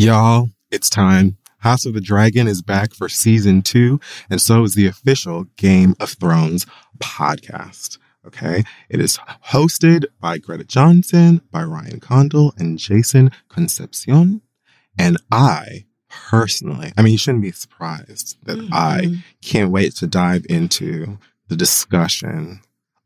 [0.00, 1.36] Y'all, it's time.
[1.58, 3.98] House of the Dragon is back for season two,
[4.30, 6.66] and so is the official Game of Thrones
[7.00, 7.98] podcast.
[8.24, 8.62] Okay.
[8.88, 14.40] It is hosted by Greta Johnson, by Ryan Condal, and Jason Concepcion.
[14.96, 18.72] And I personally, I mean, you shouldn't be surprised that mm-hmm.
[18.72, 21.18] I can't wait to dive into
[21.48, 22.60] the discussion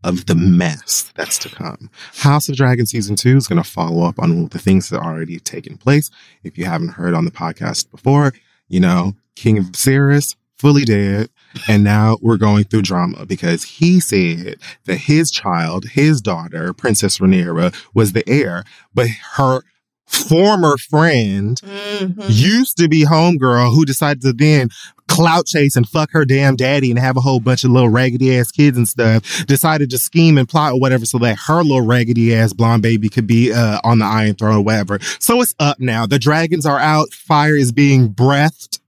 [0.05, 1.91] of the mess that's to come.
[2.15, 5.01] House of Dragon season two is going to follow up on all the things that
[5.01, 6.11] already taken place.
[6.43, 8.33] If you haven't heard on the podcast before,
[8.69, 11.29] you know, King of Viserys fully dead.
[11.69, 17.19] And now we're going through drama because he said that his child, his daughter, Princess
[17.19, 19.63] Rhaenyra, was the heir, but her
[20.07, 22.23] former friend mm-hmm.
[22.29, 24.69] used to be homegirl who decided to then
[25.13, 28.39] clout chase and fuck her damn daddy and have a whole bunch of little raggedy
[28.39, 31.83] ass kids and stuff decided to scheme and plot or whatever so that her little
[31.83, 34.99] raggedy ass blonde baby could be uh, on the iron throne or whatever.
[35.19, 36.07] So it's up now.
[36.07, 37.13] The dragons are out.
[37.13, 38.81] Fire is being breathed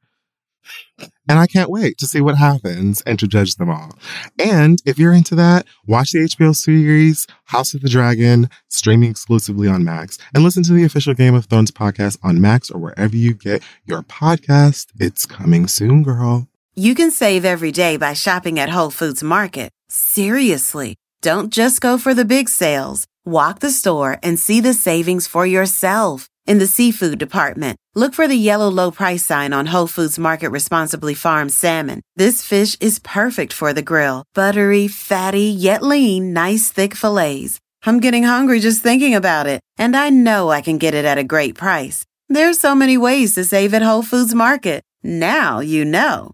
[1.29, 3.93] and I can't wait to see what happens and to judge them all.
[4.39, 9.69] And if you're into that, watch the HBO series House of the Dragon, streaming exclusively
[9.69, 13.17] on Max, and listen to the official Game of Thrones podcast on Max or wherever
[13.17, 14.87] you get your podcast.
[14.99, 16.49] It's coming soon, girl.
[16.75, 19.71] You can save every day by shopping at Whole Foods Market.
[19.89, 20.97] Seriously.
[21.23, 23.07] Don't just go for the big sales.
[23.25, 26.29] Walk the store and see the savings for yourself.
[26.47, 30.51] In the seafood department, look for the yellow low price sign on Whole Foods Market
[30.51, 32.03] Responsibly Farmed Salmon.
[32.17, 34.25] This fish is perfect for the grill.
[34.35, 37.59] Buttery, fatty, yet lean, nice thick fillets.
[37.87, 41.17] I'm getting hungry just thinking about it, and I know I can get it at
[41.17, 42.05] a great price.
[42.29, 44.83] There's so many ways to save at Whole Foods Market.
[45.03, 46.33] Now you know.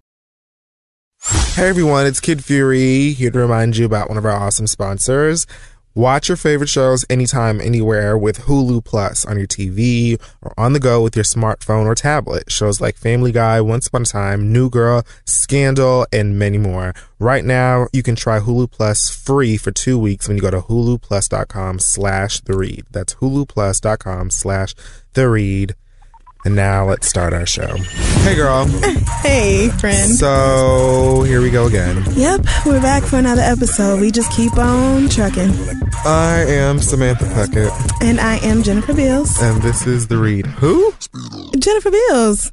[1.53, 5.47] Hey everyone, it's Kid Fury here to remind you about one of our awesome sponsors.
[5.93, 10.79] Watch your favorite shows anytime, anywhere with Hulu Plus on your TV or on the
[10.79, 12.49] go with your smartphone or tablet.
[12.49, 16.93] Shows like Family Guy, Once Upon a Time, New Girl, Scandal, and many more.
[17.19, 20.61] Right now, you can try Hulu Plus free for two weeks when you go to
[20.61, 22.85] huluplus.com slash the read.
[22.91, 24.73] That's huluplus.com slash
[25.13, 25.75] the read.
[26.43, 27.75] And now let's start our show.
[28.23, 28.67] Hey, girl.
[29.21, 30.09] Hey, friend.
[30.09, 32.03] So here we go again.
[32.13, 34.01] Yep, we're back for another episode.
[34.01, 35.51] We just keep on trucking.
[36.03, 37.71] I am Samantha Puckett.
[38.01, 39.39] And I am Jennifer Beals.
[39.39, 40.47] And this is The Read.
[40.47, 40.91] Who?
[41.59, 42.51] Jennifer Beals.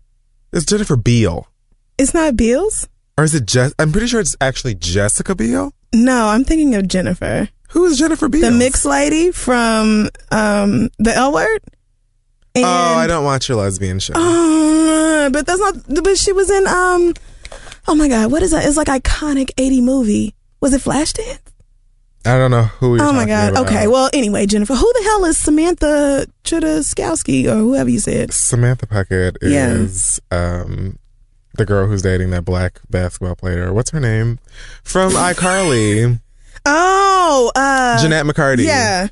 [0.52, 1.48] It's Jennifer Beal.
[1.96, 2.86] It's not Beals?
[3.16, 3.72] Or is it Jess?
[3.78, 5.72] I'm pretty sure it's actually Jessica Biel.
[5.94, 7.48] No, I'm thinking of Jennifer.
[7.70, 8.44] Who is Jennifer Beals?
[8.44, 11.62] The mixed lady from um, The L Word?
[12.64, 14.14] And, oh, I don't watch your lesbian show.
[14.14, 15.74] Uh, but that's not.
[16.04, 16.66] But she was in.
[16.66, 17.14] Um.
[17.86, 18.66] Oh my God, what is that?
[18.66, 20.34] It's like iconic eighty movie.
[20.60, 21.38] Was it Flashdance?
[22.26, 23.00] I don't know who.
[23.00, 23.52] oh my God.
[23.52, 23.66] About.
[23.66, 23.86] Okay.
[23.86, 28.32] Well, anyway, Jennifer, who the hell is Samantha Chudaskowski or whoever you said?
[28.32, 30.98] Samantha Puckett is um
[31.54, 33.72] the girl who's dating that black basketball player.
[33.72, 34.38] What's her name?
[34.82, 36.20] From iCarly.
[36.66, 38.64] oh, uh, Jennette McCurdy.
[38.64, 39.08] Yeah.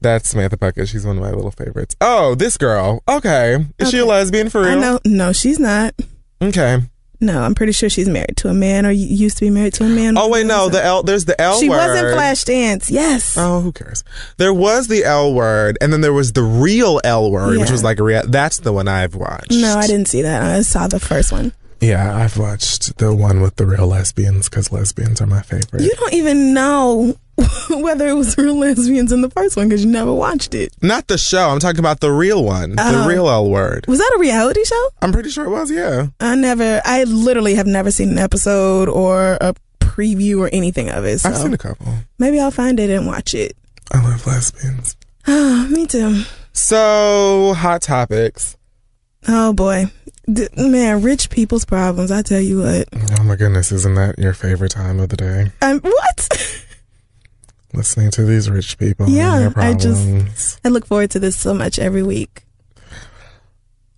[0.00, 0.88] That's Samantha Puckett.
[0.88, 1.96] She's one of my little favorites.
[2.00, 3.02] Oh, this girl.
[3.08, 3.54] Okay.
[3.78, 3.90] Is okay.
[3.90, 4.78] she a lesbian for real?
[4.78, 5.94] No, no, she's not.
[6.42, 6.80] Okay.
[7.20, 9.84] No, I'm pretty sure she's married to a man or used to be married to
[9.84, 10.18] a man.
[10.18, 11.02] Oh wait, no, the L.
[11.02, 11.82] There's the L she word.
[11.82, 12.90] She was in Flashdance.
[12.90, 13.36] Yes.
[13.38, 14.04] Oh, who cares?
[14.36, 17.60] There was the L word, and then there was the real L word, yeah.
[17.60, 18.22] which was like a real.
[18.26, 19.50] That's the one I've watched.
[19.50, 20.42] No, I didn't see that.
[20.42, 21.52] I saw the first one.
[21.80, 25.82] Yeah, I've watched the one with the real lesbians because lesbians are my favorite.
[25.82, 27.16] You don't even know
[27.70, 30.72] whether it was real lesbians in the first one because you never watched it.
[30.82, 31.50] Not the show.
[31.50, 33.08] I'm talking about the real one, uh, the oh.
[33.08, 33.86] real L word.
[33.86, 34.88] Was that a reality show?
[35.02, 35.70] I'm pretty sure it was.
[35.70, 36.08] Yeah.
[36.20, 36.80] I never.
[36.84, 41.18] I literally have never seen an episode or a preview or anything of it.
[41.20, 41.92] So I've seen a couple.
[42.18, 43.56] Maybe I'll find it and watch it.
[43.92, 44.96] I love lesbians.
[45.26, 46.22] Oh, me too.
[46.52, 48.56] So, hot topics.
[49.28, 49.86] Oh boy.
[50.30, 52.10] D- man, rich people's problems.
[52.10, 52.88] I tell you what.
[53.18, 55.52] Oh my goodness, isn't that your favorite time of the day?
[55.62, 56.62] Um, what?
[57.76, 59.08] Listening to these rich people.
[59.08, 62.44] Yeah, I just I look forward to this so much every week.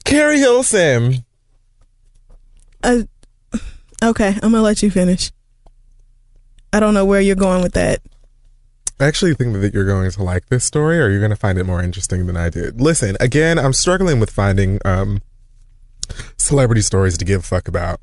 [0.04, 1.24] Keri Hilson.
[2.82, 3.02] Uh,
[4.02, 5.30] okay, I'm gonna let you finish.
[6.72, 8.02] I don't know where you're going with that.
[9.00, 11.56] I actually think that you're going to like this story, or you're going to find
[11.56, 12.80] it more interesting than I did.
[12.80, 15.22] Listen, again, I'm struggling with finding um,
[16.36, 18.00] celebrity stories to give a fuck about.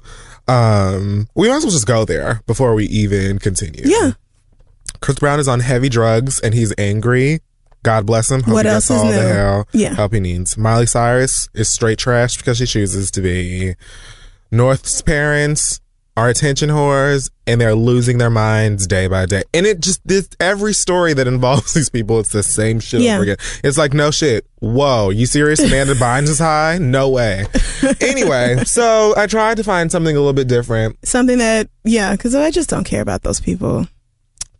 [0.47, 3.81] Um, we might as well just go there before we even continue.
[3.83, 4.11] Yeah.
[5.05, 7.39] Chris Brown is on heavy drugs and he's angry.
[7.83, 8.41] God bless him.
[8.41, 9.11] Hope what else gets all new?
[9.13, 9.93] the hell yeah.
[9.93, 10.57] help he needs.
[10.57, 13.75] Miley Cyrus is straight trash because she chooses to be.
[14.49, 15.79] North's parents
[16.17, 19.43] are attention whores and they're losing their minds day by day.
[19.53, 23.13] And it just this every story that involves these people, it's the same shit Yeah.
[23.17, 23.37] over again.
[23.63, 24.47] It's like no shit.
[24.59, 25.59] Whoa, you serious?
[25.59, 26.79] Amanda Bynes is high?
[26.79, 27.45] No way.
[28.01, 30.97] anyway, so I tried to find something a little bit different.
[31.05, 33.87] Something that, yeah, because I just don't care about those people.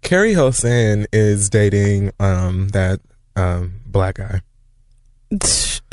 [0.02, 3.00] Keri Hilson is dating um that
[3.36, 4.42] um black guy.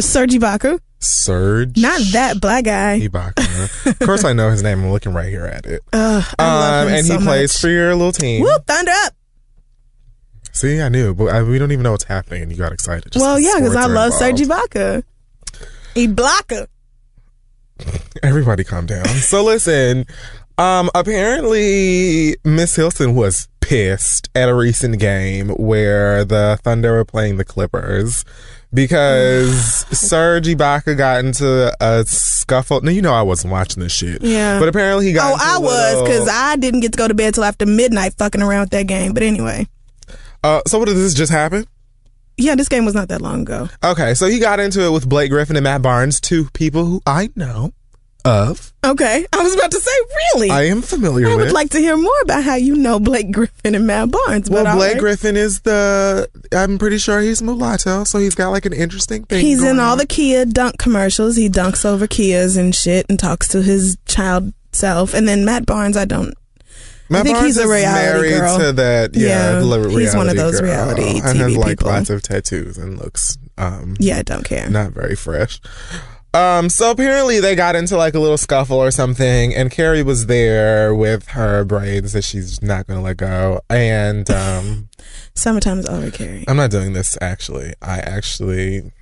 [0.01, 1.77] Serge Ibaka, Serge.
[1.79, 3.01] not that black guy.
[3.01, 3.87] Ibaka.
[4.01, 4.81] of course I know his name.
[4.85, 5.81] I'm looking right here at it.
[5.93, 5.99] I
[6.39, 8.43] love Um, and so he plays for your little team.
[8.43, 9.15] Whoop, thunder up.
[10.53, 13.15] See, I knew, but I, we don't even know what's happening, and you got excited.
[13.17, 14.73] well, yeah, because I love Serge involved.
[14.73, 15.03] Ibaka.
[15.95, 16.67] Ibaka.
[18.23, 19.07] Everybody, calm down.
[19.07, 20.05] so listen,
[20.59, 27.37] um, apparently Miss Hilson was pissed at a recent game where the Thunder were playing
[27.37, 28.25] the Clippers
[28.75, 32.81] because Serge Ibaka got into a scuffle.
[32.81, 34.23] Now you know I wasn't watching this shit.
[34.23, 34.59] Yeah.
[34.59, 35.33] but apparently he got.
[35.33, 38.43] Oh, I was because I didn't get to go to bed till after midnight fucking
[38.43, 39.13] around with that game.
[39.15, 39.67] But anyway,
[40.43, 41.67] Uh, so what did this just happen?
[42.39, 43.69] yeah, this game was not that long ago.
[43.85, 47.01] Okay, so he got into it with Blake Griffin and Matt Barnes, two people who
[47.07, 47.73] I know
[48.25, 48.73] of.
[48.85, 49.91] Okay, I was about to say,
[50.35, 50.51] really?
[50.51, 51.47] I am familiar I with.
[51.47, 54.51] would like to hear more about how you know Blake Griffin and Matt Barnes.
[54.51, 55.01] well, Blake right.
[55.01, 56.29] Griffin is the.
[56.53, 59.41] I'm pretty sure he's mulatto, so he's got like an interesting thing.
[59.45, 59.99] He's in all on.
[59.99, 61.37] the Kia dunk commercials.
[61.37, 65.15] He dunks over Kias and shit and talks to his child self.
[65.15, 66.35] And then Matt Barnes, I don't.
[67.09, 68.59] Matt think Barnes he's a reality married girl.
[68.59, 69.15] to that.
[69.15, 71.93] Yeah, Yeah, he's one of those girl, reality and has TV like people.
[71.93, 74.71] lots of tattoos and looks um Yeah, I don't care.
[74.71, 75.61] not very fresh.
[76.35, 80.27] Um, so apparently they got into like a little scuffle or something, and Keri was
[80.27, 83.61] there with her braids that she's not gonna let go.
[83.69, 84.89] And um,
[85.35, 86.45] Summertime is over, Keri.
[86.49, 87.75] I'm not doing this actually.
[87.83, 88.93] I actually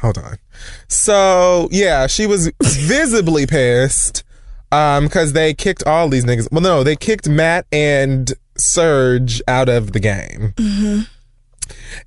[0.00, 0.36] hold on.
[0.88, 4.24] So yeah, she was visibly pissed
[4.72, 6.48] um because they kicked all these niggas.
[6.50, 10.54] Well, no, they kicked Matt and Serge out of the game.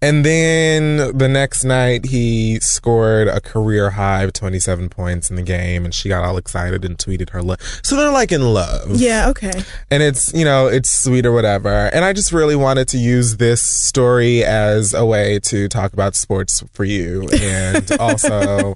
[0.02, 5.42] And then the next night, he scored a career high of 27 points in the
[5.42, 7.60] game, and she got all excited and tweeted her love.
[7.84, 9.64] So they're like in love Yeah, okay.
[9.92, 13.38] and it's you know it's sweet or whatever and i just really wanted to use
[13.38, 18.74] this story as a way to talk about sports for you and also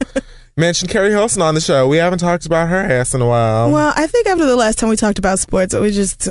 [0.57, 3.71] mention keri hilson on the show we haven't talked about her ass in a while
[3.71, 6.27] Well, I think after the last time we talked about sports, it was just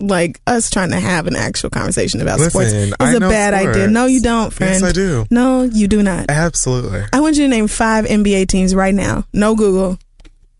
[0.00, 3.30] like us trying to have an actual conversation about sports Listen, is I a know
[3.30, 3.76] bad sports.
[3.78, 3.88] idea.
[3.88, 4.74] No, you don't, friend.
[4.74, 6.26] yes i do No, you do not.
[6.28, 9.24] absolutely I want you to name five NBA teams right now.
[9.32, 9.98] No Google.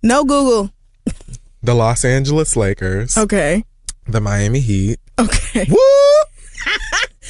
[0.02, 0.70] No Google.
[1.62, 3.64] the los angeles lakers Okay.
[4.06, 5.66] the miami heat Okay.
[5.68, 5.76] Woo!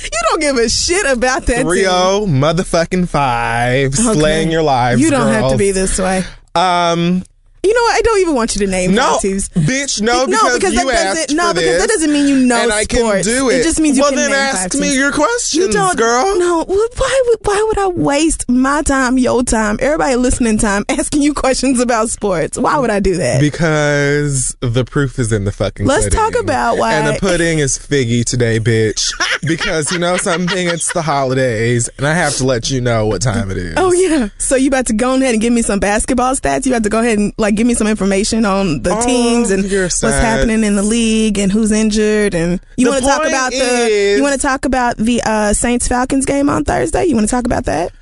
[0.03, 1.65] You don't give a shit about that.
[1.65, 4.19] Rio motherfucking five Okay.
[4.19, 6.23] slaying your lives You don't have to be this way.
[6.55, 7.23] um
[7.66, 7.96] You know what?
[7.96, 9.48] I don't even want you to name No, teams.
[9.50, 12.12] bitch, no, No, because, because you that doesn't- asked no, for because this, that doesn't
[12.12, 13.60] mean you know and I can do it.
[13.60, 14.96] It just means you well, can then ask me teams.
[14.96, 16.38] your questions, You don't, girl.
[16.38, 21.22] No, why would why would I waste my time, your time, everybody listening time, asking
[21.22, 22.56] you questions about sports?
[22.56, 23.40] Why would I do that?
[23.40, 25.86] Because the proof is in the fucking.
[25.86, 26.18] Let's pudding.
[26.18, 29.10] talk about why- And the pudding is figgy today, bitch.
[29.46, 33.22] because you know something, it's the holidays, and I have to let you know what
[33.22, 33.74] time it is.
[33.76, 34.28] Oh yeah.
[34.38, 36.66] So you about to go ahead and give me some basketball stats?
[36.66, 39.50] You about to go ahead and like give me some information on the Oh, teams
[39.50, 43.50] and what's happening in the league and who's injured and you want to talk about
[43.50, 47.05] the you want to talk about the uh, Saints Falcons game on Thursday?
[47.06, 47.93] You want to talk about that?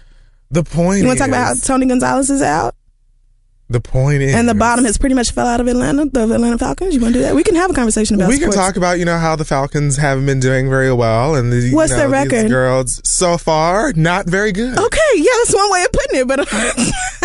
[0.51, 1.01] The point.
[1.01, 2.75] You want to talk about how Tony Gonzalez is out
[3.71, 6.59] the point is, and the bottom has pretty much fell out of Atlanta, the Atlanta
[6.59, 6.95] Falcons?
[6.95, 7.35] You want to do that?
[7.35, 9.97] We can have a conversation about we can talk about you know how the Falcons
[9.97, 12.49] haven't been doing very well, and the, you What's know, their record?
[12.49, 14.78] girls so far not very good.
[14.78, 16.40] Okay, yeah, that's one way of putting it, but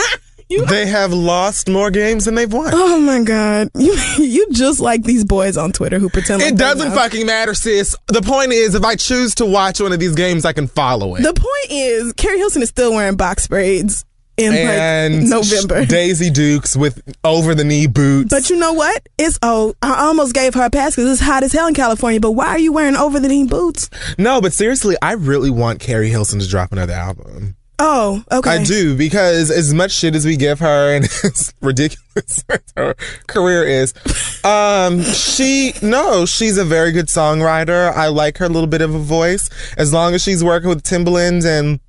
[0.50, 2.72] you They have lost more games than they've won.
[2.74, 3.70] Oh my god.
[3.76, 7.54] You you just like these boys on Twitter who pretend like It doesn't fucking matter,
[7.54, 7.96] sis.
[8.08, 11.16] The point is, if I choose to watch one of these games, I can follow
[11.16, 11.22] it.
[11.22, 14.06] The point is, Keri Hilson is still wearing box braids
[14.40, 15.86] in and like November.
[15.88, 18.30] Daisy Dukes with over the knee boots.
[18.30, 19.08] But you know what?
[19.18, 22.20] It's oh, I almost gave her a pass because it's hot as hell in California.
[22.20, 23.90] But why are you wearing over the knee boots?
[24.18, 27.56] no, but seriously, I really want Keri Hilson to drop another album.
[27.82, 28.50] Oh, okay.
[28.50, 32.44] I do because as much shit as we give her and as ridiculous
[32.76, 32.94] her
[33.28, 33.94] career is,
[34.44, 37.94] um, she no, she's a very good songwriter.
[37.94, 41.46] I like her little bit of a voice as long as she's working with Timbaland
[41.46, 41.80] and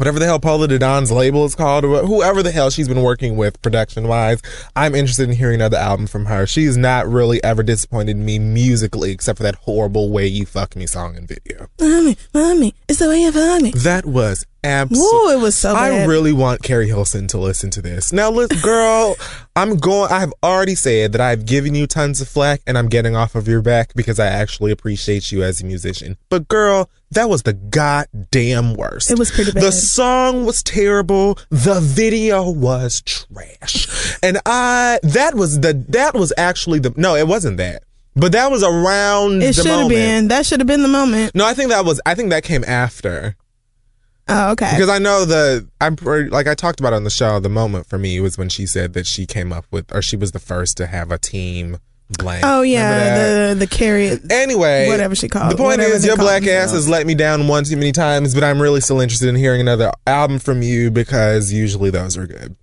[0.00, 3.02] whatever the hell Polow da Don's label is called, or whoever the hell she's been
[3.02, 4.40] working with production wise.
[4.74, 6.46] I'm interested in hearing another album from her.
[6.46, 10.86] She's not really ever disappointed me musically, except for that horrible "Way You Fuck Me"
[10.86, 11.68] song and video.
[11.78, 13.72] Mommy, mommy, it's the way you fuck me.
[13.72, 15.34] That was absolutely.
[15.34, 16.08] It was so I bad.
[16.08, 18.10] really want Keri Hilson to listen to this.
[18.10, 19.16] Now, listen, girl,
[19.54, 20.10] I'm going.
[20.10, 23.34] I have already said that I've given you tons of flack, and I'm getting off
[23.34, 26.16] of your back because I actually appreciate you as a musician.
[26.30, 29.10] But, girl, that was the goddamn worst.
[29.10, 29.62] It was pretty bad.
[29.62, 31.38] The song was terrible.
[31.50, 37.26] The video was trash, and I that was the that was actually the no, it
[37.26, 37.82] wasn't that.
[38.16, 40.28] But that was around It should have been.
[40.28, 41.34] That should have been the moment.
[41.34, 42.00] No, I think that was.
[42.04, 43.36] I think that came after
[44.28, 44.70] Oh, okay.
[44.72, 45.96] because I know the I'm
[46.30, 47.40] like I talked about on the show.
[47.40, 50.16] The moment for me was when she said that she came up with, or she
[50.16, 51.78] was the first to have a team
[52.18, 52.42] blank.
[52.44, 54.18] oh yeah, the the carry.
[54.30, 57.64] Anyway, whatever she called The point is, your black ass has let me down one
[57.64, 61.52] too many times, but I'm really still interested in hearing another album from you because
[61.52, 62.56] usually those are good.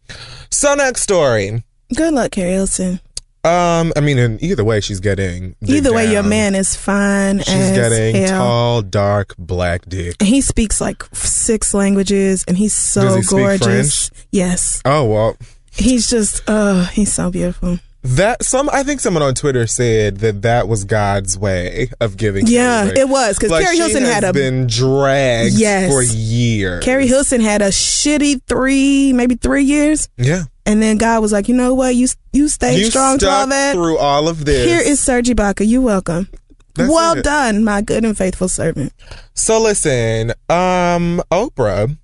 [0.50, 1.64] So next story.
[1.96, 3.00] Good luck, Keri Hilson.
[3.44, 5.56] Um, I mean, in either way, she's getting.
[5.66, 8.40] Either way, your man is fine She's getting hell.
[8.40, 10.16] tall, dark, black dick.
[10.20, 14.12] And he speaks like six languages, and he's so he gorgeous.
[14.32, 15.38] Yes, Oh well,
[15.72, 16.44] he's just.
[16.48, 17.80] Oh, he's so beautiful.
[18.04, 22.48] That some I think someone on Twitter said that that was God's way of giving.
[22.48, 25.92] Yeah, it was because Like, Keri Hilson had a been dragged Yes.
[25.92, 26.84] for years.
[26.86, 31.50] Keri Hilson had a shitty three, maybe three years, yeah, and then God was like,
[31.50, 33.74] you know what, you you stayed you strong through all that.
[33.74, 34.66] through all of this.
[34.66, 35.68] Here is Serge Ibaka.
[35.68, 36.30] You welcome.
[36.76, 37.24] That's well it.
[37.24, 38.94] done, my good and faithful servant,
[39.34, 41.98] so listen, um, Oprah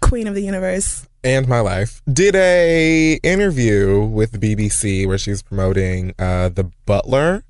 [0.00, 1.06] Queen of the Universe.
[1.26, 7.42] And my life did a interview with the BBC where she's promoting uh the Butler.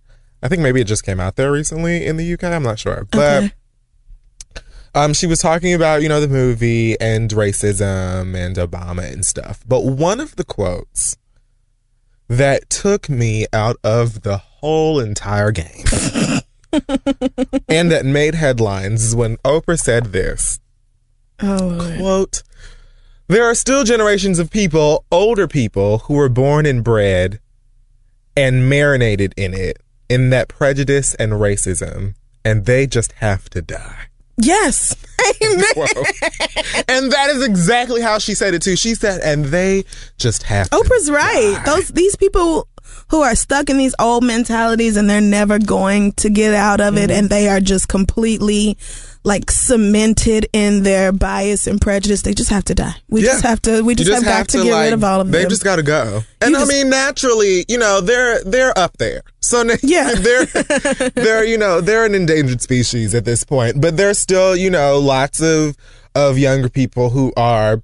[0.42, 2.44] I think maybe it just came out there recently in the UK.
[2.44, 3.44] I'm not sure, but.
[3.44, 3.52] Okay.
[4.94, 9.62] Um, she was talking about, you know, the movie and racism and Obama and stuff.
[9.68, 11.18] But one of the quotes
[12.28, 15.84] that took me out of the whole entire game
[17.68, 20.60] and that made headlines is when Oprah said this
[21.40, 22.42] Oh, quote,
[23.28, 27.40] There are still generations of people, older people, who were born and bred
[28.36, 32.14] and marinated in it, in that prejudice and racism,
[32.44, 34.06] and they just have to die.
[34.40, 34.94] yes,
[35.42, 35.64] amen.
[36.86, 38.76] and that is exactly how she said it too.
[38.76, 39.84] She said, and they
[40.18, 41.60] just have to Oprah's right.
[41.66, 42.68] Those these people
[43.10, 46.94] who are stuck in these old mentalities and they're never going to get out of
[46.94, 47.04] Mm-hmm.
[47.04, 48.76] it, and they are just completely
[49.24, 52.22] like cemented in their bias and prejudice.
[52.22, 52.94] They just have to die.
[53.08, 53.32] We Yeah.
[53.32, 53.82] just have to.
[53.82, 55.32] We You just, have, got to, get like, rid of all of them.
[55.32, 56.22] They just got to go.
[56.40, 59.22] And You I just- mean, naturally, you know, they're they're up there.
[59.40, 60.14] So Yeah.
[60.18, 60.46] they're
[61.14, 63.80] they're you know they're an endangered species at this point.
[63.80, 65.76] But there's still you know lots of
[66.14, 67.82] of younger people who are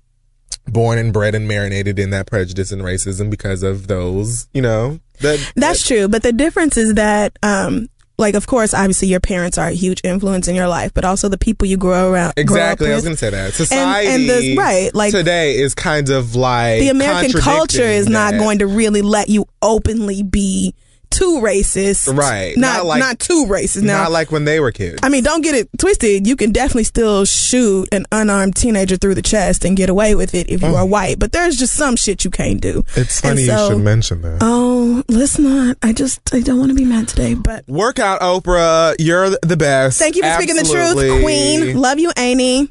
[0.66, 4.98] born and bred and marinated in that prejudice and racism because of those you know
[5.20, 7.88] that That's true, but the difference is that, um,
[8.18, 11.28] like, of course, obviously, your parents are a huge influence in your life, but also
[11.28, 12.34] the people you grow around.
[12.34, 13.54] grow Exactly, I was going to say that.
[13.54, 18.32] Society and the- right, like- today is kind of like the American culture is not
[18.32, 18.38] that.
[18.38, 20.74] going to really let you openly be
[21.12, 22.12] too racist.
[22.16, 22.56] Right.
[22.56, 23.82] Not Not like- not too racist.
[23.82, 24.98] Now, not like when they were kids.
[25.02, 26.26] I mean, don't get it twisted.
[26.26, 30.34] You can definitely still shoot an unarmed teenager through the chest and get away with
[30.34, 31.18] it if you are white.
[31.18, 32.82] But there's just some shit you can't do.
[32.86, 33.00] Oh.
[33.00, 34.38] it's funny so- you should mention that.
[34.40, 35.76] Oh, let's not.
[35.82, 37.34] I just I don't want to be mad today.
[37.34, 39.98] But Workout Oprah, you're the best.
[39.98, 41.76] thank you for speaking the truth, Queen.
[41.76, 42.68] Love you, Amy.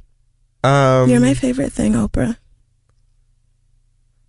[0.63, 2.37] Um, You're my favorite thing, Oprah.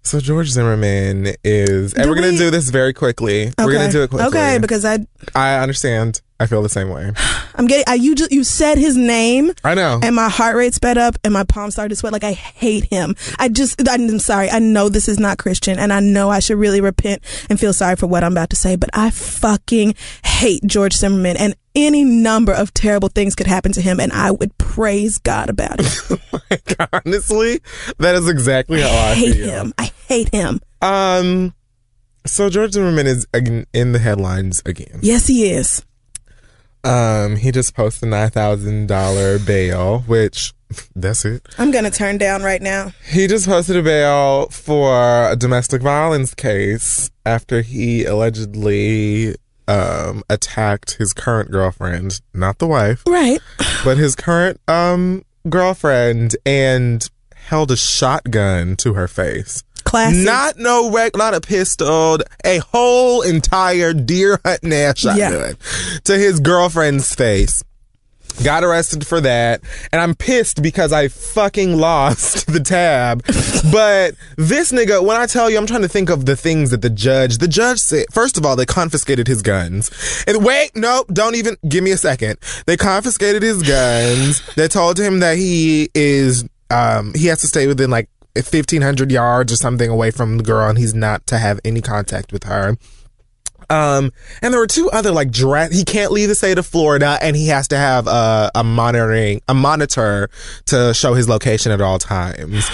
[0.03, 3.53] So George Zimmerman is, and Do we're gonna do this very quickly.
[3.59, 4.29] We're gonna do it quickly.
[4.29, 4.99] Okay, because I
[5.35, 6.21] I understand.
[6.41, 7.13] I feel the same way.
[7.55, 7.85] I'm getting.
[7.87, 9.53] I you just you said his name.
[9.63, 10.01] I know.
[10.03, 12.13] and my heart rate sped up and my palms started to sweat.
[12.13, 13.15] Like I hate him.
[13.39, 14.51] I just, I'm sorry.
[14.51, 17.73] I know this is not Christian and I know I should really repent and feel
[17.73, 19.95] sorry for what I'm about to say, but I fucking
[20.25, 24.31] hate George Zimmerman and any number of terrible things could happen to him and I
[24.31, 26.77] would praise God about it.
[27.07, 27.61] Honestly,
[27.99, 29.49] that is exactly how I, I hate feel.
[29.49, 29.75] him.
[29.79, 30.61] I hate him.
[30.81, 31.55] Um,
[32.27, 34.99] so George Zimmerman is in the headlines again.
[35.03, 35.85] Yes, he is.
[36.85, 40.53] Um, he just posted a nine thousand dollar bail, which
[40.97, 41.47] that's it.
[41.59, 42.93] I'm going to turn down right now.
[43.09, 49.37] He just posted a bail for a domestic violence case after he allegedly
[49.69, 53.41] um attacked his current girlfriend, not the wife, Right.
[53.85, 59.63] but his current um girlfriend and held a shotgun to her face.
[59.85, 60.25] Classic.
[60.25, 65.19] Not no reg, not a pistol, a whole entire deer hunting ass shotgun
[65.59, 65.99] Yeah.
[66.05, 67.63] to his girlfriend's face.
[68.43, 69.61] Got arrested for that,
[69.93, 73.23] and I'm pissed because I fucking lost the tab.
[73.71, 76.83] but this nigga, when I tell you, I'm trying to think of the things that
[76.83, 78.07] the judge, the judge said.
[78.11, 79.91] First of all, they confiscated his guns.
[80.27, 82.39] And wait, nope, don't even give me a second.
[82.67, 84.43] They confiscated his guns.
[84.57, 89.53] they told him that he is, um, he has to stay within like 1500 yards
[89.53, 92.77] or something away from the girl, and he's not to have any contact with her.
[93.71, 97.19] Um, and there were two other like dra- he can't leave the state of Florida
[97.23, 100.31] and he has to have a, a monitoring, a monitor
[100.67, 102.69] to show his location at all times.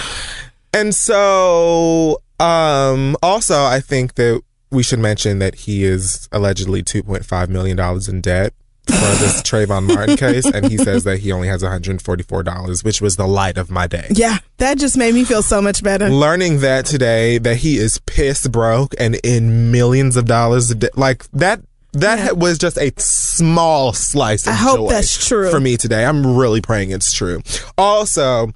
[0.73, 4.41] And so, um, also I think that
[4.71, 8.53] we should mention that he is allegedly $2.5 million in debt
[8.89, 13.15] for this Trayvon Martin case, and he says that he only has $144, which was
[13.15, 14.07] the light of my day.
[14.11, 16.09] Yeah, that just made me feel so much better.
[16.09, 21.61] Learning that today, that he is piss broke and in millions of dollars, like that.
[21.93, 22.31] That Yeah.
[22.33, 25.49] was just a small slice of I hope that's true.
[25.49, 26.05] for me today.
[26.05, 27.41] I'm really praying it's true.
[27.79, 28.51] Also,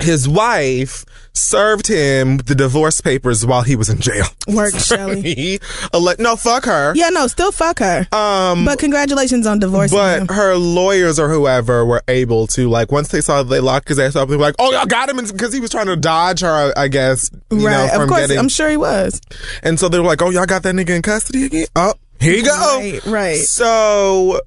[0.00, 4.24] his wife served him the divorce papers while he was in jail.
[4.48, 5.58] Work, Shelly.
[5.92, 6.94] Ele- no, fuck her.
[6.94, 8.06] Yeah, no, still fuck her.
[8.12, 9.90] Um, but congratulations on divorce.
[9.90, 10.28] but him.
[10.28, 14.16] her lawyers or whoever were able to like once they saw they locked his ass
[14.16, 16.72] up, they were like, "Oh, y'all got him," because he was trying to dodge her,
[16.76, 17.30] I guess.
[17.50, 18.38] You right, know, from of course, getting.
[18.38, 19.20] I'm sure he was.
[19.62, 22.34] and so they were like, "Oh, y'all got that nigga in custody again?" Oh, here
[22.36, 22.78] you go.
[22.78, 23.36] Right, right.
[23.38, 24.40] So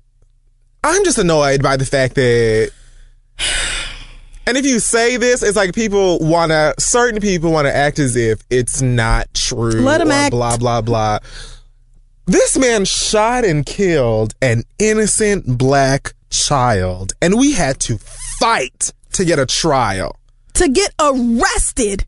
[0.83, 2.71] I'm just annoyed by the fact that.
[4.49, 7.99] And if you say this, it's like people want to, certain people want to act
[7.99, 9.69] as if it's not true.
[9.81, 10.31] Let or act.
[10.31, 11.19] Blah, blah, blah.
[12.25, 17.99] This man shot and killed an innocent black child, and we had to
[18.39, 20.15] fight to get a trial.
[20.55, 22.07] To get arrested.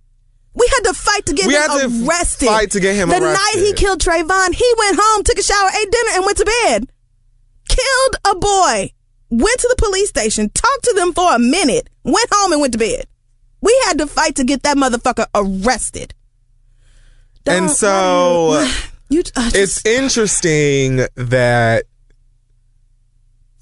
[0.55, 2.48] We had to fight to get We him had to arrested.
[2.48, 3.33] fight to get him the arrested.
[3.60, 6.45] night he killed Trayvon, he went home, took a shower, ate dinner, and went to
[6.65, 6.89] bed.
[7.69, 8.91] Killed a boy.
[9.31, 12.73] Went to the police station, talked to them for a minute, went home and went
[12.73, 13.05] to bed.
[13.61, 16.13] We had to fight to get that motherfucker arrested.
[17.45, 18.69] And Don't- so-
[19.09, 21.85] you, I just- It's interesting that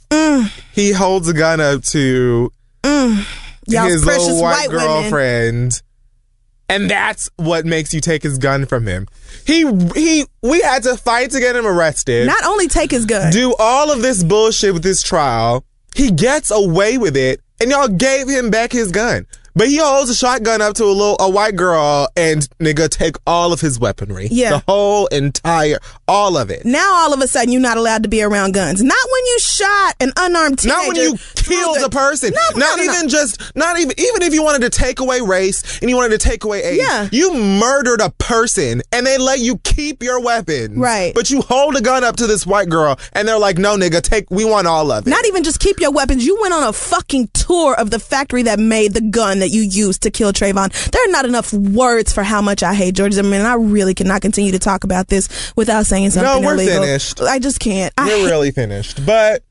[0.10, 0.52] Mm.
[0.74, 2.52] he holds a gun up to
[2.84, 5.82] y'all's his little white, white girlfriend.
[6.70, 9.08] And that's what makes you take his gun from him.
[9.46, 12.28] He he we had to fight to get him arrested.
[12.28, 13.32] Not only take his gun.
[13.32, 15.66] do all of this bullshit with this trial.
[15.96, 19.26] He gets away with it, and y'all gave him back his gun.
[19.56, 23.16] But he holds a shotgun up to a little a white girl and nigga take
[23.26, 24.28] all of his weaponry.
[24.32, 24.52] Yeah.
[24.52, 26.66] The whole entire all of it.
[26.66, 28.82] Now all of a sudden you're not allowed to be around guns.
[28.82, 30.78] Not when you shot an unarmed teenager.
[30.78, 32.34] Not when you killed the- a person.
[32.34, 32.94] No, no, not no, no.
[32.94, 36.20] even just not even even if you wanted to take away race and you wanted
[36.20, 36.80] to take away age.
[36.80, 37.10] Yeah.
[37.12, 40.80] You murdered a person and they let you keep your weapon.
[40.80, 41.14] Right.
[41.14, 44.02] But you hold a gun up to this white girl and they're like, no nigga,
[44.02, 45.10] take we want all of it.
[45.10, 46.26] Not even just keep your weapons.
[46.26, 49.62] You went on a fucking tour of the factory that made the gun that you
[49.62, 50.72] used to kill Trayvon.
[50.92, 53.42] There are not enough words for how much I hate George Zimmerman.
[53.46, 56.84] I really cannot continue to talk about this without saying something No, we're illegal.
[56.84, 57.22] finished.
[57.22, 57.94] I just can't.
[57.98, 59.06] I We're really finished.
[59.06, 59.44] But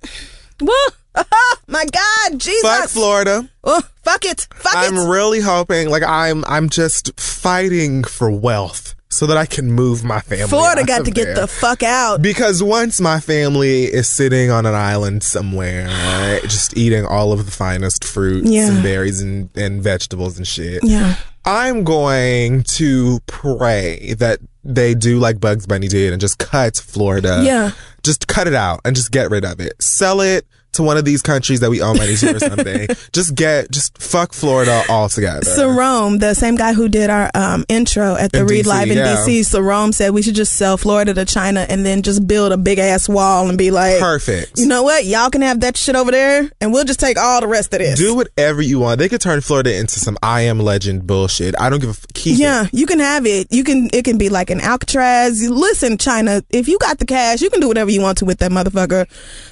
[0.60, 0.72] Woo!
[1.66, 2.62] My God, Jesus.
[2.62, 3.48] fuck Florida.
[3.64, 4.46] Oh, fuck it.
[4.54, 5.08] Fuck I'm it.
[5.08, 10.20] really hoping like I'm I'm just fighting for wealth so that I can move my
[10.20, 10.46] family.
[10.48, 12.20] Florida got to get the fuck out.
[12.20, 17.44] Because once my family is sitting on an island somewhere, right, just eating all of
[17.46, 18.68] the finest fruits Yeah.
[18.70, 21.16] and berries and, and vegetables and shit, Yeah.
[21.44, 27.40] I'm going to pray that they do like Bugs Bunny did and just cut Florida.
[27.42, 27.70] Yeah.
[28.02, 29.82] Just cut it out and just get rid of it.
[29.82, 32.86] Sell it to one of these countries that we money to or something.
[33.12, 35.40] just get, just fuck Florida altogether.
[35.40, 38.90] Sarome, the same guy who did our um, intro at the In Read DC, Live
[38.90, 39.16] in yeah.
[39.16, 42.56] DC, Sarome said we should just sell Florida to China and then just build a
[42.56, 44.58] big ass wall and be like, Perfect.
[44.58, 45.04] you know what?
[45.04, 47.80] Y'all can have that shit over there and we'll just take all the rest of
[47.80, 47.98] this.
[47.98, 48.98] do whatever you want.
[48.98, 51.54] They could turn Florida into some I am legend bullshit.
[51.58, 52.40] I don't give a f- keep it.
[52.40, 53.48] yeah, you can have it.
[53.50, 53.88] You can.
[53.92, 55.48] It can be like an Alcatraz.
[55.48, 58.38] Listen, China, if you got the cash, you can do whatever you want to with
[58.38, 59.06] that motherfucker.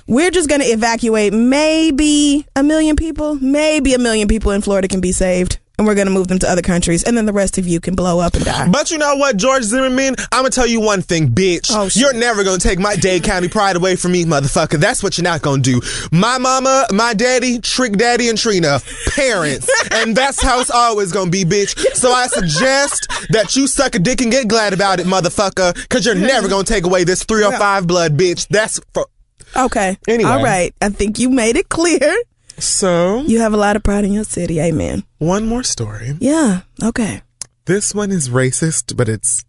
[0.06, 3.34] We're just gonna evacuate maybe a million people.
[3.36, 6.50] Maybe a million people in Florida can be saved, and we're gonna move them to
[6.50, 8.68] other countries, and then the rest of you can blow up and die.
[8.68, 10.16] But you know what, George Zimmerman?
[10.32, 11.70] I'm gonna tell you one thing, bitch.
[11.72, 14.78] Oh, you're never gonna take my Dade County pride away from me, motherfucker.
[14.78, 15.80] That's what you're not gonna do.
[16.12, 18.80] My mama, my daddy, Trick Daddy, and Trina,
[19.14, 21.78] parents, and that's how it's always gonna be, bitch.
[21.94, 26.06] So I suggest that you suck a dick and get glad about it, motherfucker, because
[26.06, 28.48] you're never gonna take away this 305 blood, bitch.
[28.48, 29.06] That's for.
[29.54, 29.96] Okay.
[30.08, 30.30] Anyway.
[30.30, 30.74] All right.
[30.80, 32.16] I think you made it clear.
[32.58, 34.60] So You have a lot of pride in your city.
[34.60, 35.04] Amen.
[35.18, 36.14] one more story.
[36.20, 36.62] Yeah.
[36.82, 37.22] Okay.
[37.66, 39.44] This one is racist, but it's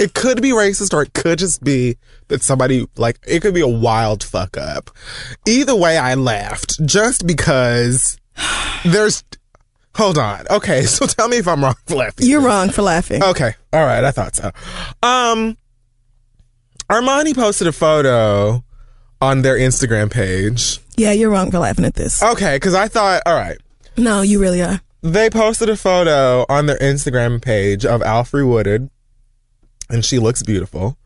[0.00, 1.96] it could be racist or it could just be
[2.28, 4.90] that somebody like it could be a wild fuck up.
[5.46, 8.18] Either way, I laughed just because
[8.84, 9.22] there's.
[9.96, 10.44] Hold on.
[10.50, 12.26] Okay, so tell me if I'm wrong for laughing.
[12.26, 13.22] You're wrong for laughing.
[13.22, 13.54] Okay.
[13.72, 14.02] All right.
[14.02, 14.50] I thought so.
[15.02, 15.56] Um,
[16.90, 18.63] Armani posted a photo
[19.24, 20.78] on their Instagram page.
[20.96, 22.22] Yeah, you're wrong for laughing at this.
[22.22, 23.58] Okay, because I thought, all right,
[23.96, 24.80] No, you really are.
[25.02, 28.90] they posted a photo on their Instagram page of Alfre Woodard,
[29.90, 30.96] and she looks beautiful.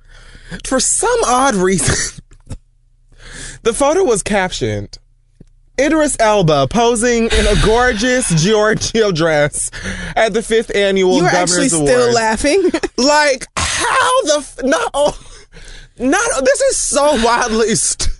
[0.66, 2.22] For some odd reason,
[3.62, 4.98] the photo was captioned.
[5.80, 9.70] Idris Elba posing in a gorgeous Giorgio dress
[10.16, 12.70] at the fifth annual You're Governors actually still laughing.
[12.98, 15.14] Like how the f- no,
[15.98, 18.17] not this is so wildly stupid.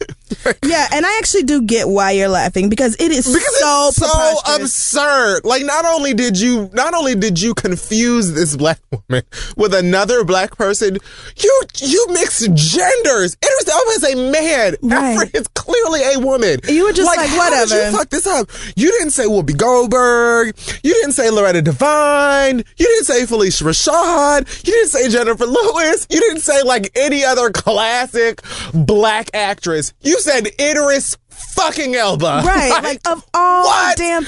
[0.64, 3.97] Yeah, and I actually do get why you're laughing because it is Because so it's
[3.97, 5.45] so absurd.
[5.45, 9.23] Like not only did you not only did you confuse this black woman
[9.57, 10.99] with another black person,
[11.37, 13.37] you you mixed genders.
[13.37, 14.77] Idris Elba is a man.
[14.83, 15.12] Right.
[15.12, 16.61] Alfred is clearly a woman.
[16.69, 17.91] You were just like, did whatever.
[17.91, 18.49] you fuck this up?
[18.77, 20.57] You didn't say Whoopi Goldberg.
[20.83, 22.59] You didn't say Loretta Devine.
[22.59, 24.67] You didn't say Phylicia Rashad.
[24.67, 26.07] You didn't say Jennifer Lewis.
[26.11, 28.41] You didn't say like any other classic
[28.75, 29.93] black actress.
[30.01, 32.42] You said Idris fucking Elba.
[32.44, 33.96] right, like of all what?
[33.96, 34.24] damn.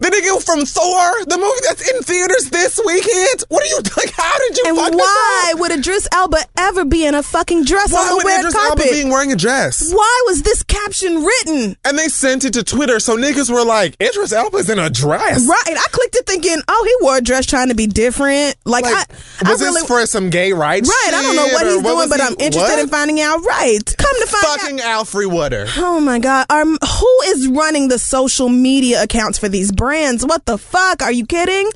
[0.00, 3.44] The nigga from Thor, the movie that's in theaters this weekend.
[3.48, 4.10] What are you like?
[4.16, 7.92] How did you And fuck why would Idris Elba ever be in a fucking dress
[7.92, 8.86] Why on the would red Idris carpet?
[8.86, 9.92] Elba being wearing a dress?
[9.92, 11.76] why was this caption written?
[11.84, 15.46] And they sent it to Twitter, so niggas were like, Idris Elba's in a dress.
[15.46, 18.56] Right, I clicked it thinking, oh, he wore a dress trying to be different.
[18.64, 18.94] Like, Like,
[19.42, 20.88] I, I was really, this for some gay rights?
[20.88, 21.12] right.
[21.14, 22.78] I don't know what he's doing, but he- I'm interested what?
[22.78, 23.44] in finding out.
[23.44, 24.60] Right, come to find out.
[24.60, 25.68] Fucking Alfre Woodard.
[25.76, 26.46] Oh my God.
[26.48, 29.89] Um, who is running the social media accounts for these brands?
[30.24, 31.02] What the fuck?
[31.02, 31.70] Are you kidding?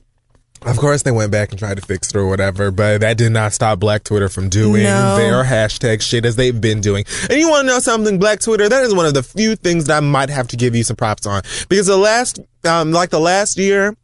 [0.63, 3.33] Of course, they went back and tried to fix it or whatever, but that did
[3.33, 5.17] not stop Black Twitter from doing No.
[5.17, 7.05] their hashtag shit as they've been doing.
[7.29, 8.19] And you want to know something?
[8.19, 10.75] Black Twitter, that is one of the few things that I might have to give
[10.75, 11.43] you some props on.
[11.69, 13.95] Because the last, um, like the last year,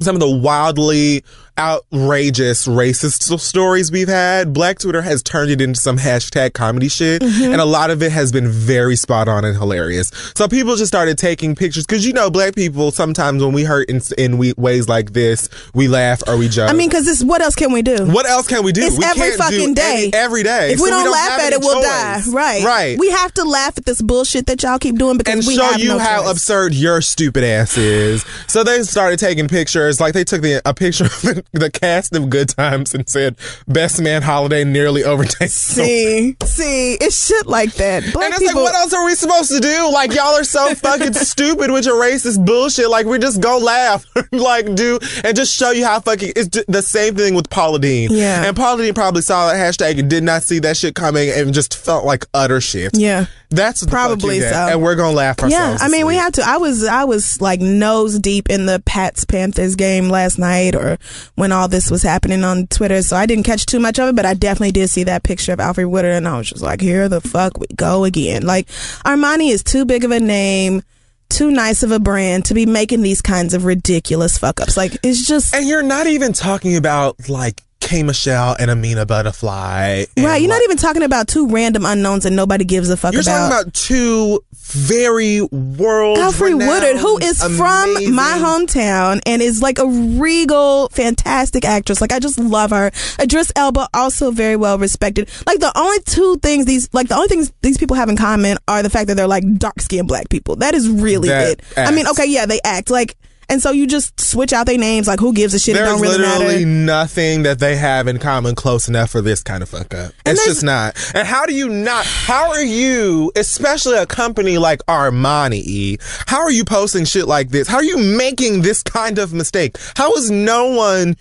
[0.00, 1.24] some of the wildly
[1.58, 7.22] outrageous racist stories we've had, Black Twitter has turned it into some hashtag comedy shit.
[7.22, 7.52] Mm-hmm.
[7.52, 10.10] And a lot of it has been very spot on and hilarious.
[10.36, 13.90] So people just started taking pictures because you know, black people sometimes when we hurt
[13.90, 16.70] in, in we, ways like this, we laugh or we joke.
[16.70, 17.22] I mean, because this.
[17.24, 18.06] What else can we do?
[18.06, 18.82] what else can we do?
[18.82, 20.04] It's we every can't do fucking day.
[20.04, 20.72] any- every day.
[20.72, 21.84] If we So don't, laugh at it, we'll choice.
[21.84, 22.22] die.
[22.32, 22.64] Right.
[22.64, 22.98] Right.
[22.98, 25.76] We have to laugh at this bullshit that y'all keep doing because and we show
[25.76, 26.30] you no how choice.
[26.32, 28.24] absurd your stupid ass is.
[28.46, 32.28] So they started taking pictures, like they took the, a picture of the cast of
[32.30, 38.02] Good Times and said, "Best Man Holiday nearly overtakes." See, see, it's shit like that.
[38.12, 38.62] Black And it's people.
[38.64, 39.90] like, what else are we supposed to do?
[39.92, 42.88] Like, y'all are so fucking stupid with your racist bullshit.
[42.90, 46.64] Like, we just go laugh, like, do, and just show you how fucking, it's d-
[46.68, 48.10] the same thing with Paula Deen.
[48.12, 48.44] Yeah.
[48.44, 51.52] And Paula Deen probably saw that hashtag and did not see that shit coming and
[51.54, 52.90] just felt like utter shit.
[52.96, 53.26] Yeah.
[53.50, 54.52] That's what the fuck Probably you get.
[54.52, 54.58] so.
[54.72, 55.80] And we're gonna laugh ourselves.
[55.80, 56.42] Yeah, I mean, we have to.
[56.44, 60.98] I was, I was like nose deep in the Pats Panthers game last night, or
[61.38, 63.00] when all this was happening on Twitter.
[63.00, 65.52] So I didn't catch too much of it, but I definitely did see that picture
[65.52, 68.44] of Alfred Woodard, and I was just like, here the fuck we go again.
[68.44, 68.66] Like
[69.04, 70.82] Armani is too big of a name,
[71.28, 74.76] too nice of a brand to be making these kinds of ridiculous fuck ups.
[74.76, 75.54] Like it's just.
[75.54, 80.08] And you're not even talking about like K Michelle and Amina Buddafly.
[80.16, 82.96] and, Right, you're like, not even talking about two random unknowns and nobody gives a
[82.96, 83.48] fuck You're about.
[83.48, 86.18] talking about two very world.
[86.18, 92.00] Alfred Woodard, who is from my hometown and is like a regal, fantastic actress.
[92.00, 92.90] Like I just love her.
[93.20, 95.28] Idris Elba, also very well respected.
[95.46, 98.58] Like the only two things these, like the only things these people have in common
[98.66, 100.56] are the fact that they're like dark skinned black people.
[100.56, 101.62] That is really That it.
[101.76, 103.16] I mean, okay, yeah, they act like,
[103.48, 105.06] and so you just switch out their names.
[105.06, 105.74] Like who gives a shit?
[105.74, 106.66] it There's don't really literally matter.
[106.66, 110.12] nothing that they have in common close enough for this kind of fuck up.
[110.26, 110.96] And it's just not.
[111.14, 112.04] And how do you not?
[112.04, 117.68] How are you, especially a company like Armani, how are you posting shit like this?
[117.68, 119.76] How are you making this kind of mistake?
[119.96, 121.16] How is no one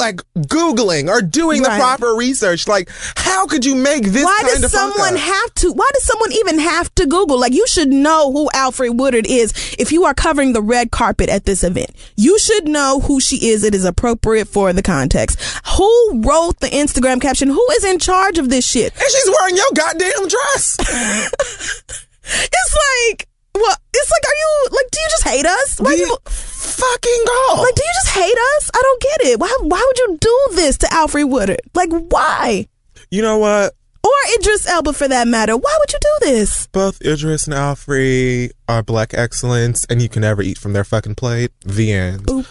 [0.00, 2.66] like Googling or doing the proper research?
[2.66, 5.72] Like, how could you make this Why does someone have to?
[5.72, 7.38] Why does someone even have to Google?
[7.38, 11.28] Like, you should know who Alfred Woodard is if you are covering the red carpet
[11.28, 11.90] at this event.
[12.16, 13.62] You should know who she is.
[13.62, 15.40] It is appropriate for the context.
[15.76, 17.48] Who wrote the Instagram caption?
[17.48, 18.92] Who is in charge of this shit?
[18.92, 20.76] and she's wearing your goddamn dress.
[22.32, 22.76] It's
[23.08, 23.26] like,
[23.60, 24.86] well, it's like, are you like?
[24.90, 25.78] Do you just hate us?
[25.78, 26.06] Why Do you?
[26.06, 27.62] you fucking go.
[27.62, 28.70] Like, do you just hate us?
[28.74, 29.40] I don't get it.
[29.40, 29.56] Why?
[29.62, 31.60] Why would you do this to Alfred Woodard?
[31.74, 32.66] Like, why?
[33.10, 33.74] you know what?
[34.02, 35.56] Or Idris Elba, for that matter.
[35.56, 36.66] Why would you do this?
[36.68, 41.16] Both Idris and Alfre are black excellence, and you can never eat from their fucking
[41.16, 41.50] plate.
[41.66, 42.22] The end.
[42.26, 42.46] Boop.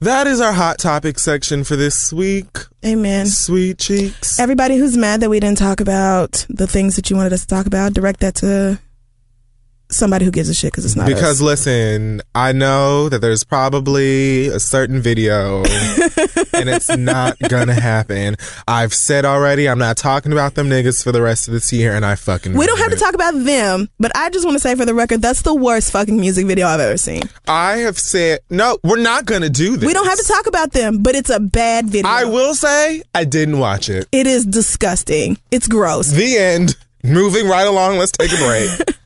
[0.00, 2.48] That is our hot topic section for this week.
[2.84, 3.26] Amen.
[3.26, 4.38] Sweet cheeks.
[4.38, 7.46] Everybody who's mad that we didn't talk about the things that you wanted us to
[7.46, 8.78] talk about, direct that to
[9.90, 11.66] somebody who gives a shit because it's not Because us.
[11.66, 15.58] listen, I know that there's probably a certain video
[16.52, 18.36] and it's not gonna happen.
[18.68, 21.94] I've said already I'm not talking about them niggas for the rest of this year
[21.94, 24.60] and I fucking We don't have to talk about them, but I just want to
[24.60, 27.22] say for the record, that's the worst fucking music video I've ever seen.
[27.48, 29.86] I have said no, we're not gonna do this.
[29.86, 32.10] We don't have to talk about them, but it's a bad video.
[32.10, 34.06] I will say I didn't watch it.
[34.12, 35.38] It is disgusting.
[35.50, 36.10] It's gross.
[36.10, 36.76] The end.
[37.02, 38.96] Moving right along, let's take a break.